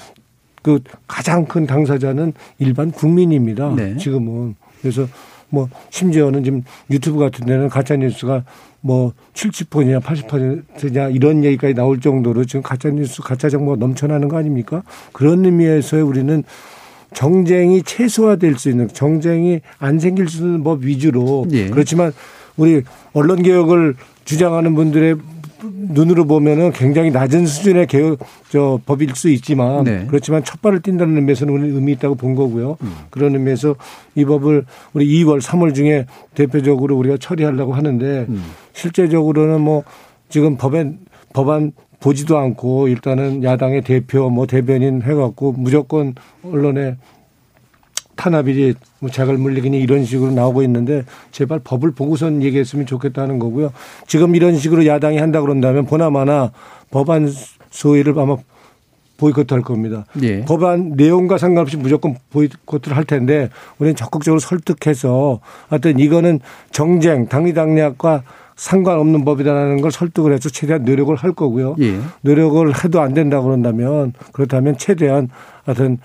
[0.63, 3.75] 그 가장 큰 당사자는 일반 국민입니다.
[3.75, 3.95] 네.
[3.97, 4.55] 지금은.
[4.81, 5.07] 그래서
[5.49, 8.43] 뭐 심지어는 지금 유튜브 같은 데는 가짜 뉴스가
[8.81, 14.81] 뭐 70%냐 80%냐 이런 얘기까지 나올 정도로 지금 가짜 뉴스 가짜 정보가 넘쳐나는 거 아닙니까?
[15.11, 16.43] 그런 의미에서 우리는
[17.13, 21.69] 정쟁이 최소화될 수 있는 정쟁이 안 생길 수 있는 법 위주로 예.
[21.69, 22.11] 그렇지만
[22.57, 22.81] 우리
[23.13, 23.95] 언론 개혁을
[24.25, 25.17] 주장하는 분들의
[25.63, 30.05] 눈으로 보면은 굉장히 낮은 수준의 개혁 저 법일 수 있지만 네.
[30.07, 32.77] 그렇지만 첫 발을 뛴다는 의미에서는 의미 있다고 본 거고요.
[32.81, 32.93] 음.
[33.09, 33.75] 그런 의미에서
[34.15, 36.05] 이 법을 우리 2월, 3월 중에
[36.35, 38.43] 대표적으로 우리가 처리하려고 하는데 음.
[38.73, 39.83] 실제적으로는 뭐
[40.29, 40.91] 지금 법에
[41.33, 46.97] 법안 보지도 않고 일단은 야당의 대표 뭐 대변인 해갖고 무조건 언론에
[48.15, 53.71] 탄압이지 뭐 자갈 물리기니 이런 식으로 나오고 있는데 제발 법을 보고선 얘기했으면 좋겠다는 거고요.
[54.07, 56.51] 지금 이런 식으로 야당이 한다 그런다면 보나마나
[56.91, 57.31] 법안
[57.71, 58.37] 소위를 아마
[59.17, 60.05] 보이콧할 겁니다.
[60.21, 60.43] 예.
[60.43, 63.49] 법안 내용과 상관없이 무조건 보이콧을 할 텐데
[63.79, 65.39] 우리는 적극적으로 설득해서
[65.69, 66.39] 하여튼 이거는
[66.71, 68.23] 정쟁, 당리당략과
[68.55, 71.75] 상관없는 법이다라는 걸 설득을 해서 최대한 노력을 할 거고요.
[71.81, 71.99] 예.
[72.21, 75.29] 노력을 해도 안 된다 그런다면 그렇다면 최대한
[75.63, 75.97] 하여튼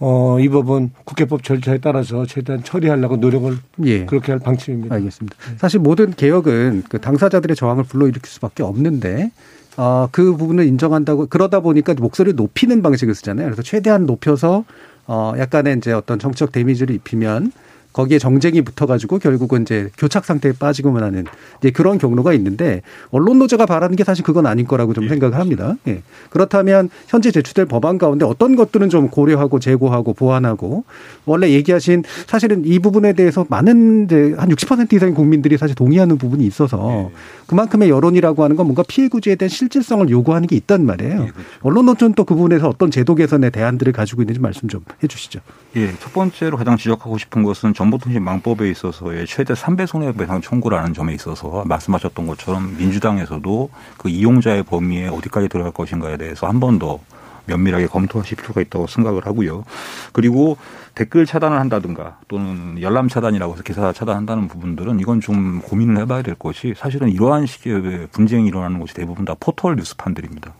[0.00, 4.04] 어, 이 법은 국회법 절차에 따라서 최대한 처리하려고 노력을 예.
[4.04, 4.94] 그렇게 할 방침입니다.
[4.96, 5.36] 알겠습니다.
[5.56, 9.30] 사실 모든 개혁은 그 당사자들의 저항을 불러일으킬 수밖에 없는데
[9.76, 13.46] 어, 그 부분을 인정한다고 그러다 보니까 목소리를 높이는 방식을 쓰잖아요.
[13.46, 14.64] 그래서 최대한 높여서
[15.06, 17.52] 어, 약간의 이제 어떤 정치적 데미지를 입히면
[17.94, 21.24] 거기에 정쟁이 붙어가지고 결국은 이제 교착 상태에 빠지고만 하는
[21.60, 25.38] 이제 그런 경로가 있는데 언론 노조가 바라는 게 사실 그건 아닌 거라고 좀 예, 생각을
[25.38, 25.76] 합니다.
[25.88, 26.02] 예.
[26.28, 30.84] 그렇다면 현재 제출될 법안 가운데 어떤 것들은 좀 고려하고 제고하고 보완하고
[31.24, 36.44] 원래 얘기하신 사실은 이 부분에 대해서 많은 이제 한 60% 이상의 국민들이 사실 동의하는 부분이
[36.46, 37.16] 있어서 예.
[37.46, 41.12] 그만큼의 여론이라고 하는 건 뭔가 피해 구제에 대한 실질성을 요구하는 게 있단 말이에요.
[41.12, 41.48] 예, 그렇죠.
[41.62, 45.40] 언론 노조는 또 그 부분에서 어떤 제도 개선의 대안들을 가지고 있는지 말씀 좀 해주시죠.
[45.76, 51.14] 예, 첫 번째로 가장 지적하고 싶은 것은 정 보통신망법에 있어서의 최대 3배 손해배상 청구라는 점에
[51.14, 56.98] 있어서 말씀하셨던 것처럼 민주당에서도 그 이용자의 범위에 어디까지 들어갈 것인가에 대해서 한 번 더
[57.46, 59.64] 면밀하게 검토하실 필요가 있다고 생각을 하고요.
[60.12, 60.56] 그리고
[60.94, 66.34] 댓글 차단을 한다든가 또는 열람 차단이라고 해서 기사 차단한다는 부분들은 이건 좀 고민을 해봐야 될
[66.34, 70.52] 것이 사실은 이러한 식의 분쟁이 일어나는 곳이 대부분 다 포털 뉴스판들입니다.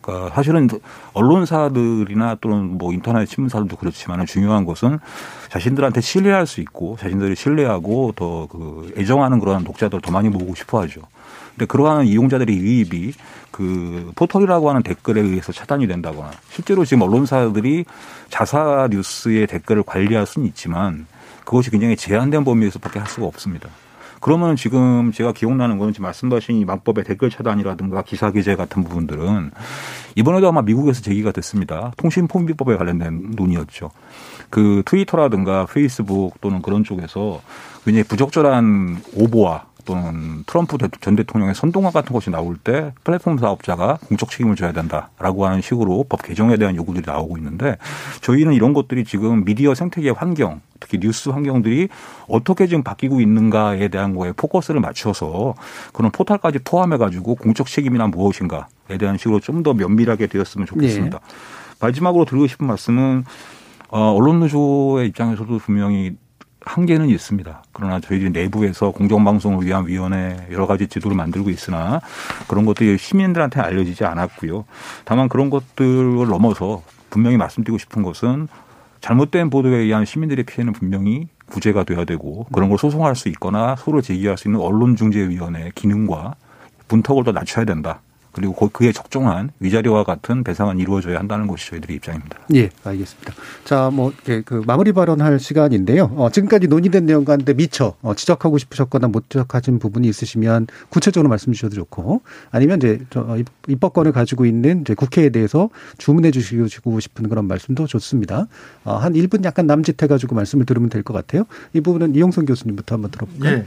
[0.00, 0.68] 그러니까 사실은
[1.12, 4.98] 언론사들이나 또는 뭐 인터넷 신문사들도 그렇지만 중요한 것은
[5.50, 10.80] 자신들한테 신뢰할 수 있고 자신들이 신뢰하고 더 그 애정하는 그런 독자들 더 많이 모으고 싶어
[10.82, 11.02] 하죠.
[11.50, 13.12] 근데 그러한 이용자들의 유입이
[13.50, 17.84] 그 포털이라고 하는 댓글에 의해서 차단이 된다거나 실제로 지금 언론사들이
[18.28, 21.06] 자사 뉴스의 댓글을 관리할 수는 있지만
[21.44, 23.68] 그것이 굉장히 제한된 범위에서밖에 할 수가 없습니다.
[24.20, 29.50] 그러면 지금 제가 기억나는 거는 지금 말씀하신 이 망법의 댓글 차단이라든가 기사 기재 같은 부분들은
[30.14, 31.92] 이번에도 아마 미국에서 제기가 됐습니다.
[31.96, 33.90] 통신포비법에 관련된 논의였죠.
[34.50, 37.40] 그 트위터라든가 페이스북 또는 그런 쪽에서
[37.84, 44.30] 굉장히 부적절한 오보와 또는 트럼프 전 대통령의 선동화 같은 것이 나올 때 플랫폼 사업자가 공적
[44.30, 47.76] 책임을 져야 된다라고 하는 식으로 법 개정에 대한 요구들이 나오고 있는데
[48.20, 51.88] 저희는 이런 것들이 지금 미디어 생태계 환경 특히 뉴스 환경들이
[52.28, 55.54] 어떻게 지금 바뀌고 있는가에 대한 거에 포커스를 맞춰서
[55.92, 61.18] 그런 포탈까지 포함해 가지고 공적 책임이나 무엇인가에 대한 식으로 좀 더 면밀하게 되었으면 좋겠습니다.
[61.18, 61.24] 네.
[61.80, 63.24] 마지막으로 드리고 싶은 말씀은
[63.88, 66.16] 어, 언론 노조의 입장에서도 분명히
[66.64, 67.62] 한계는 있습니다.
[67.72, 72.00] 그러나 저희들이 내부에서 공정방송을 위한 위원회 여러 가지 지도를 만들고 있으나
[72.48, 74.64] 그런 것들이 시민들한테 알려지지 않았고요.
[75.04, 78.48] 다만 그런 것들을 넘어서 분명히 말씀드리고 싶은 것은
[79.00, 84.02] 잘못된 보도에 의한 시민들의 피해는 분명히 구제가 돼야 되고 그런 걸 소송할 수 있거나 소를
[84.02, 86.34] 제기할 수 있는 언론중재위원회의 기능과
[86.88, 88.00] 분턱을 더 낮춰야 된다.
[88.32, 92.38] 그리고 그에 적정한 위자료와 같은 배상은 이루어져야 한다는 것이 저희들의 입장입니다.
[92.54, 93.34] 예, 알겠습니다.
[93.64, 96.12] 자, 뭐, 그 마무리 발언할 시간인데요.
[96.16, 101.52] 어, 지금까지 논의된 내용 가운데 미처 어, 지적하고 싶으셨거나 못 지적하신 부분이 있으시면 구체적으로 말씀
[101.52, 103.36] 주셔도 좋고 아니면 이제 저 어,
[103.68, 108.46] 입법권을 가지고 있는 이제 국회에 대해서 주문해 주시고 싶은 그런 말씀도 좋습니다.
[108.84, 111.44] 어, 한 1분 약간 남짓해가지고 말씀을 들으면 될 것 같아요.
[111.72, 113.56] 이 부분은 이용성 교수님부터 한번 들어볼까요?
[113.56, 113.66] 예.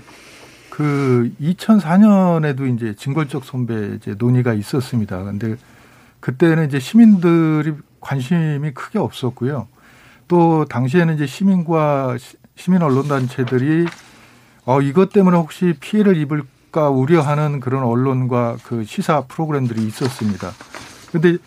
[0.74, 5.24] 그 2004년에도 이제 징벌적 손배 이제 논의가 있었습니다.
[5.24, 5.55] 근데
[6.19, 9.67] 그때는 이제 시민들이 관심이 크게 없었고요.
[10.28, 12.17] 또 당시에는 이제 시민과
[12.55, 13.86] 시민 언론 단체들이
[14.65, 20.49] 어 이것 때문에 혹시 피해를 입을까 우려하는 그런 언론과 그 시사 프로그램들이 있었습니다.
[21.11, 21.38] 근데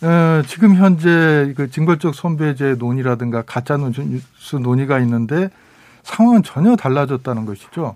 [0.00, 5.50] 어, 지금 현재 그 징벌적 손배제 논의라든가 가짜 뉴스 논의가 있는데
[6.02, 7.94] 상황은 전혀 달라졌다는 것이죠.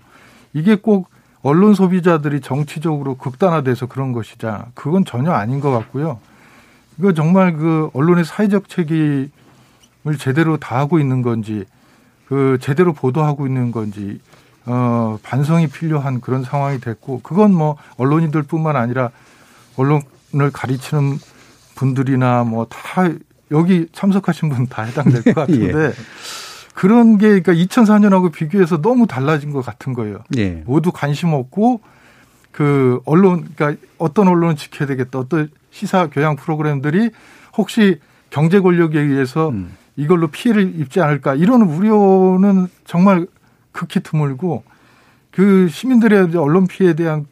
[0.53, 1.09] 이게 꼭
[1.41, 6.19] 언론 소비자들이 정치적으로 극단화돼서 그런 것이자 그건 전혀 아닌 것 같고요.
[6.99, 9.29] 이거 정말 그 언론의 사회적 책임을
[10.19, 11.65] 제대로 다하고 있는 건지
[12.27, 14.19] 그 제대로 보도하고 있는 건지
[14.65, 19.11] 어 반성이 필요한 그런 상황이 됐고 그건 뭐 언론인들뿐만 아니라
[19.77, 21.19] 언론을 가르치는
[21.75, 23.07] 분들이나 뭐 다
[23.51, 25.93] 여기 참석하신 분 다 해당될 것 같은데 예.
[26.77, 30.19] 그런 게 그러니까 2004년하고 비교해서 너무 달라진 것 같은 거예요.
[30.37, 30.61] 예.
[30.67, 31.81] 모두 관심 없고
[32.51, 35.17] 그 언론 그러니까 어떤 언론은 지켜야 되겠다.
[35.17, 37.09] 어떤 시사 교양 프로그램들이
[37.57, 37.99] 혹시
[38.29, 39.75] 경제 권력에 의해서 음.
[39.95, 43.25] 이걸로 피해를 입지 않을까 이런 우려는 정말
[43.71, 44.63] 극히 드물고
[45.31, 47.25] 그 시민들의 언론 피해에 대한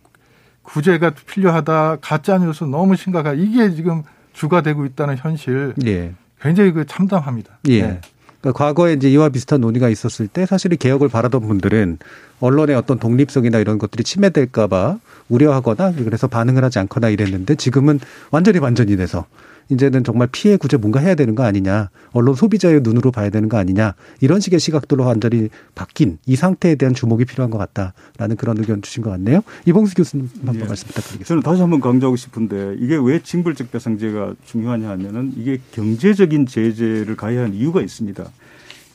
[0.63, 4.01] 구제가 필요하다 가짜 뉴스 너무 심각하다 이게 지금
[4.33, 6.15] 주가 되고 있다는 현실 예.
[6.41, 7.59] 굉장히 그 참담합니다.
[7.67, 7.81] 예.
[7.83, 8.01] 네.
[8.45, 11.97] 그러니까 과거에 이제 이와 비슷한 논의가 있었을 때 사실 이 개혁을 바라던 분들은
[12.39, 18.97] 언론의 어떤 독립성이나 이런 것들이 침해될까봐 우려하거나 그래서 반응을 하지 않거나 이랬는데 지금은 완전히 반전이
[18.97, 19.25] 돼서
[19.69, 21.89] 이제는 정말 피해 구제 뭔가 해야 되는 거 아니냐.
[22.11, 23.95] 언론 소비자의 눈으로 봐야 되는 거 아니냐.
[24.21, 29.03] 이런 식의 시각들로 완전히 바뀐 이 상태에 대한 주목이 필요한 것 같다라는 그런 의견 주신
[29.03, 29.41] 것 같네요.
[29.65, 30.65] 이봉수 교수님 한번 예.
[30.65, 31.27] 말씀 부탁드리겠습니다.
[31.27, 37.43] 저는 다시 한번 강조하고 싶은데 이게 왜 징벌적 배상제가 중요하냐 하면은 이게 경제적인 제재를 가해야
[37.43, 38.23] 하는 이유가 있습니다.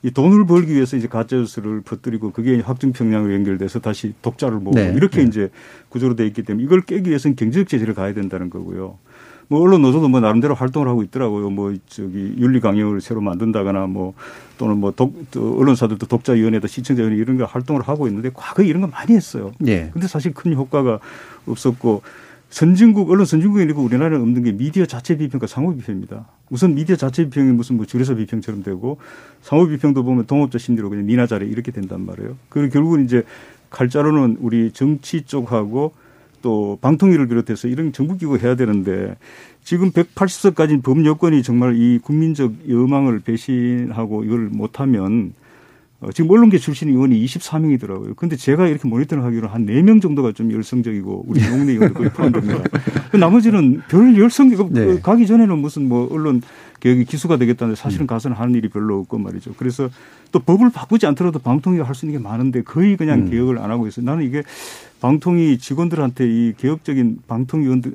[0.03, 4.95] 이 돈을 벌기 위해서 이제 가짜뉴스를 퍼뜨리고 그게 확증평량으로 연결돼서 다시 독자를 모으고 네.
[4.97, 5.25] 이렇게 네.
[5.25, 5.51] 이제
[5.91, 8.99] 구조로 돼 있기 때문에 이걸 깨기 위해서는 경제적 제재를 가야 된다는 거고요.
[9.51, 11.51] 뭐 언론 노조도 뭐 나름대로 활동을 하고 있더라고요.
[11.51, 14.15] 뭐 저기 윤리 강령을 새로 만든다거나 뭐
[14.57, 18.87] 또는 뭐 독, 또 언론사들도 독자위원회다 시청자위원회 이런 거 활동을 하고 있는데 과거에 이런 거
[18.87, 19.51] 많이 했어요.
[19.67, 19.91] 예.
[19.93, 21.01] 근데 사실 큰 효과가
[21.47, 22.03] 없었고
[22.49, 26.27] 선진국 언론 선진국에 있고 우리나라는 없는 게 미디어 자체 비평과 상호 비평입니다.
[26.51, 28.99] 우선 미디어 자체 비평이 무슨 뭐 줄여서 비평처럼 되고
[29.43, 32.37] 상호 비평도 보면 동업자 심리로 그냥 니나 잘해 이렇게 된단 말이에요.
[32.51, 33.25] 그리고 결국은 이제
[33.71, 35.93] 칼자루는 우리 정치 쪽하고
[36.43, 39.17] 또 방통위를 비롯해서 이런 정부기구 해야 되는데
[39.63, 45.40] 지금 180석 까지 법 여건이 정말 이 국민적 여망을 배신하고 이걸 못하면 어,
[46.15, 48.17] 지금 언론계 출신 의원이 24명이더라고요.
[48.17, 52.63] 근데 제가 이렇게 모니터링 하기로 한 4명 정도가 좀 열성적이고 우리 용내 의원도 거의 포함됩니다.
[53.11, 54.99] 그 나머지는 별 열성, 네.
[55.01, 56.41] 가기 전에는 무슨 뭐 언론
[56.81, 58.07] 개혁이 기수가 되겠다는데 사실은 음.
[58.07, 59.53] 가서는 하는 일이 별로 없고 말이죠.
[59.59, 59.91] 그래서
[60.33, 63.31] 또 법을 바꾸지 않더라도 방통위가 할 수 있는 게 많은데 거의 그냥 음.
[63.31, 64.07] 개혁을 안 하고 있어요.
[64.07, 64.43] 나는 이게
[65.03, 67.95] 방통위 직원들한테 이 개혁적인 방통위원들,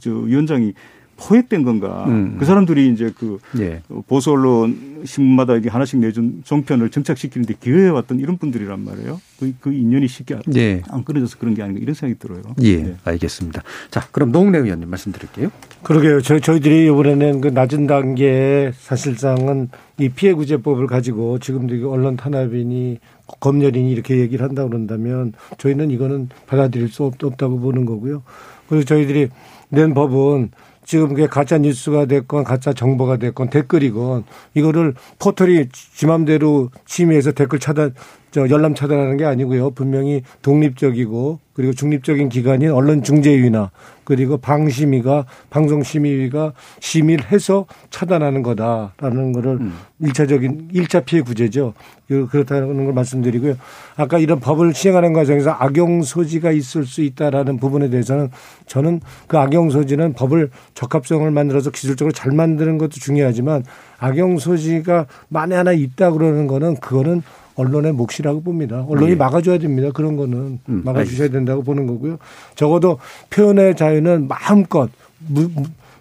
[0.00, 0.72] 저 위원장이
[1.16, 2.04] 포획된 건가.
[2.08, 2.36] 음.
[2.38, 3.82] 그 사람들이 이제 그 예.
[4.06, 9.20] 보수 언론 신문마다 이게 하나씩 내준 종편을 정착시키는데 기여해 왔던 이런 분들이란 말이에요.
[9.38, 10.82] 그, 그 인연이 쉽게 예.
[10.88, 12.42] 안 끊어져서 그런 게 아닌가 이런 생각이 들어요.
[12.62, 12.96] 예, 네.
[13.04, 13.62] 알겠습니다.
[13.90, 15.50] 자, 그럼 노웅래 의원님 말씀드릴게요.
[15.82, 16.20] 그러게요.
[16.22, 22.98] 저, 저희들이 이번에는 그 낮은 단계에 사실상은 이 피해구제법을 가지고 지금도 언론 탄압이니
[23.40, 28.22] 검열이니 이렇게 얘기를 한다고 그런다면 저희는 이거는 받아들일 수 없, 없다고 보는 거고요.
[28.68, 29.28] 그래서 저희들이
[29.68, 30.50] 낸 법은
[30.84, 34.24] 지금 그게 가짜 뉴스가 됐건 가짜 정보가 됐건 댓글이건
[34.54, 37.94] 이거를 포털이 지맘대로 심의해서 댓글 차단
[38.34, 39.70] 저 열람 차단하는 게 아니고요.
[39.70, 43.70] 분명히 독립적이고 그리고 중립적인 기관인 언론중재위나
[44.02, 49.78] 그리고 방심위가 방송심의위가 심의를 해서 차단하는 거다라는 거를 음.
[50.00, 51.74] 일차적인 일차 피해 구제죠.
[52.08, 53.54] 그렇다는 걸 말씀드리고요.
[53.94, 58.30] 아까 이런 법을 시행하는 과정에서 악용 소지가 있을 수 있다라는 부분에 대해서는
[58.66, 63.62] 저는 그 악용 소지는 법을 적합성을 만들어서 기술적으로 잘 만드는 것도 중요하지만
[64.00, 67.22] 악용 소지가 만에 하나 있다 그러는 거는 그거는
[67.56, 68.84] 언론의 몫이라고 봅니다.
[68.88, 69.16] 언론이 네.
[69.16, 69.90] 막아줘야 됩니다.
[69.92, 72.18] 그런 거는 음, 막아주셔야 된다고 보는 거고요.
[72.54, 72.98] 적어도
[73.30, 74.90] 표현의 자유는 마음껏
[75.28, 75.50] 무,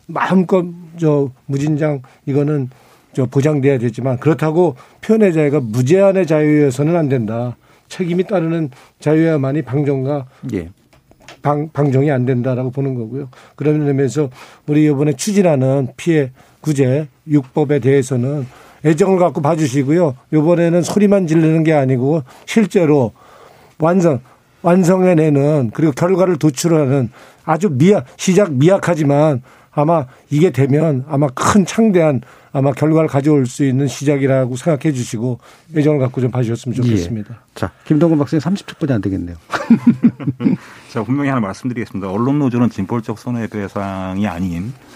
[0.08, 0.66] 마음껏
[0.98, 2.70] 저 무진장 이거는
[3.14, 7.56] 저 보장돼야 되지만 그렇다고 표현의 자유가 무제한의 자유여서는 안 된다.
[7.88, 10.70] 책임이 따르는 자유야만이 방정과 예.
[11.44, 13.30] 방, 방정이 안 된다라고 보는 거고요.
[13.56, 14.30] 그런 의미에서
[14.66, 16.32] 우리 이번에 추진하는 피해
[16.62, 18.48] 구제 6법에 대해서는
[18.86, 20.16] 애정을 갖고 봐주시고요.
[20.34, 23.14] 이번에는 소리만 지르는 게 아니고 실제로
[23.80, 24.20] 완성,
[24.62, 27.10] 완성해내는 그리고 결과를 도출하는
[27.46, 32.22] 아주 미약, 시작 미약하지만 아마 이게 되면 아마 큰 창대한
[32.52, 35.40] 아마 결과를 가져올 수 있는 시작이라고 생각해 주시고
[35.76, 37.34] 애정을 갖고 좀 봐주셨으면 좋겠습니다.
[37.34, 37.38] 예.
[37.56, 39.36] 자, 김동건 박사님 30초뿐이 안 되겠네요.
[40.92, 42.12] 제가 분명히 하나 말씀드리겠습니다.
[42.12, 44.93] 언론 노조는 진볼적 손해배상이 아닌 어,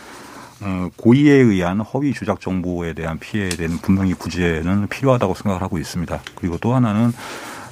[0.95, 6.19] 고의에 의한 허위 조작 정보에 대한 피해에 대한 분명히 구제는 필요하다고 생각을 하고 있습니다.
[6.35, 7.11] 그리고 또 하나는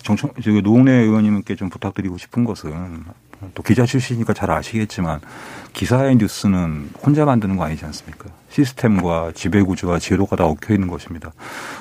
[0.03, 3.03] 정청, 저기 노웅래 의원님께 좀 부탁드리고 싶은 것은
[3.53, 5.19] 또 기자 출신이니까 잘 아시겠지만
[5.73, 8.29] 기사의 뉴스는 혼자 만드는 거 아니지 않습니까?
[8.49, 11.33] 시스템과 지배구조와 제도가 다 얽혀 있는 것입니다.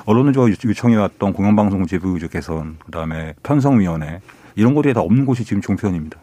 [0.05, 4.21] 언론노조가 요청해왔던 공영방송 지배구조 개선, 그다음에 편성위원회
[4.55, 6.19] 이런 것들이 다 없는 곳이 지금 종편입니다.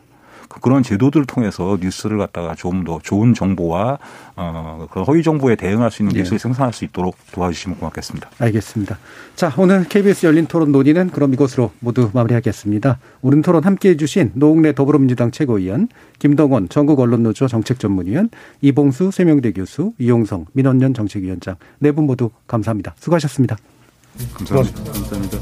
[0.60, 3.98] 그런 제도들을 통해서 뉴스를 갖다가 좀 더 좋은 정보와
[4.34, 6.42] 어, 그런 허위 정보에 대응할 수 있는 뉴스를 네.
[6.42, 8.28] 생산할 수 있도록 도와주시면 고맙겠습니다.
[8.38, 8.98] 알겠습니다.
[9.36, 12.98] 자, 오늘 KBS 열린 토론 논의는 그럼 이것으로 모두 마무리하겠습니다.
[13.20, 15.88] 오늘 토론 함께 해주신 노웅래 더불어민주당 최고위원,
[16.18, 18.30] 김동원 전국 언론노조 정책전문위원,
[18.62, 22.94] 이봉수 세명대 교수, 이용성 민원연 정책위원장 네 분 모두 감사합니다.
[22.98, 23.56] 수고하셨습니다.
[24.34, 24.92] 감사합니다.
[24.92, 25.38] 감사합니다.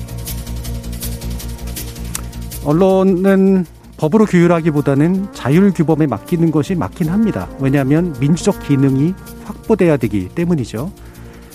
[2.64, 3.64] 언론은
[4.00, 7.46] 법으로 규율하기보다는 자율 규범에 맡기는 것이 맞긴 합니다.
[7.58, 9.12] 왜냐하면 민주적 기능이
[9.44, 10.90] 확보돼야 되기 때문이죠.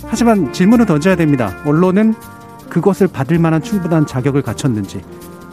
[0.04, 1.58] 하지만 질문을 던져야 됩니다.
[1.66, 2.14] 언론은
[2.70, 5.02] 그것을 받을 만한 충분한 자격을 갖췄는지,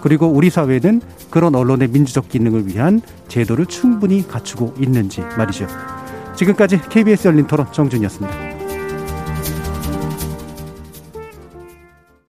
[0.02, 1.00] 그리고 우리 사회는
[1.30, 5.66] 그런 언론의 민주적 기능을 위한 제도를 충분히 갖추고 있는지 말이죠.
[6.36, 8.51] 지금까지 KBS 열린 토론 정준이었습니다.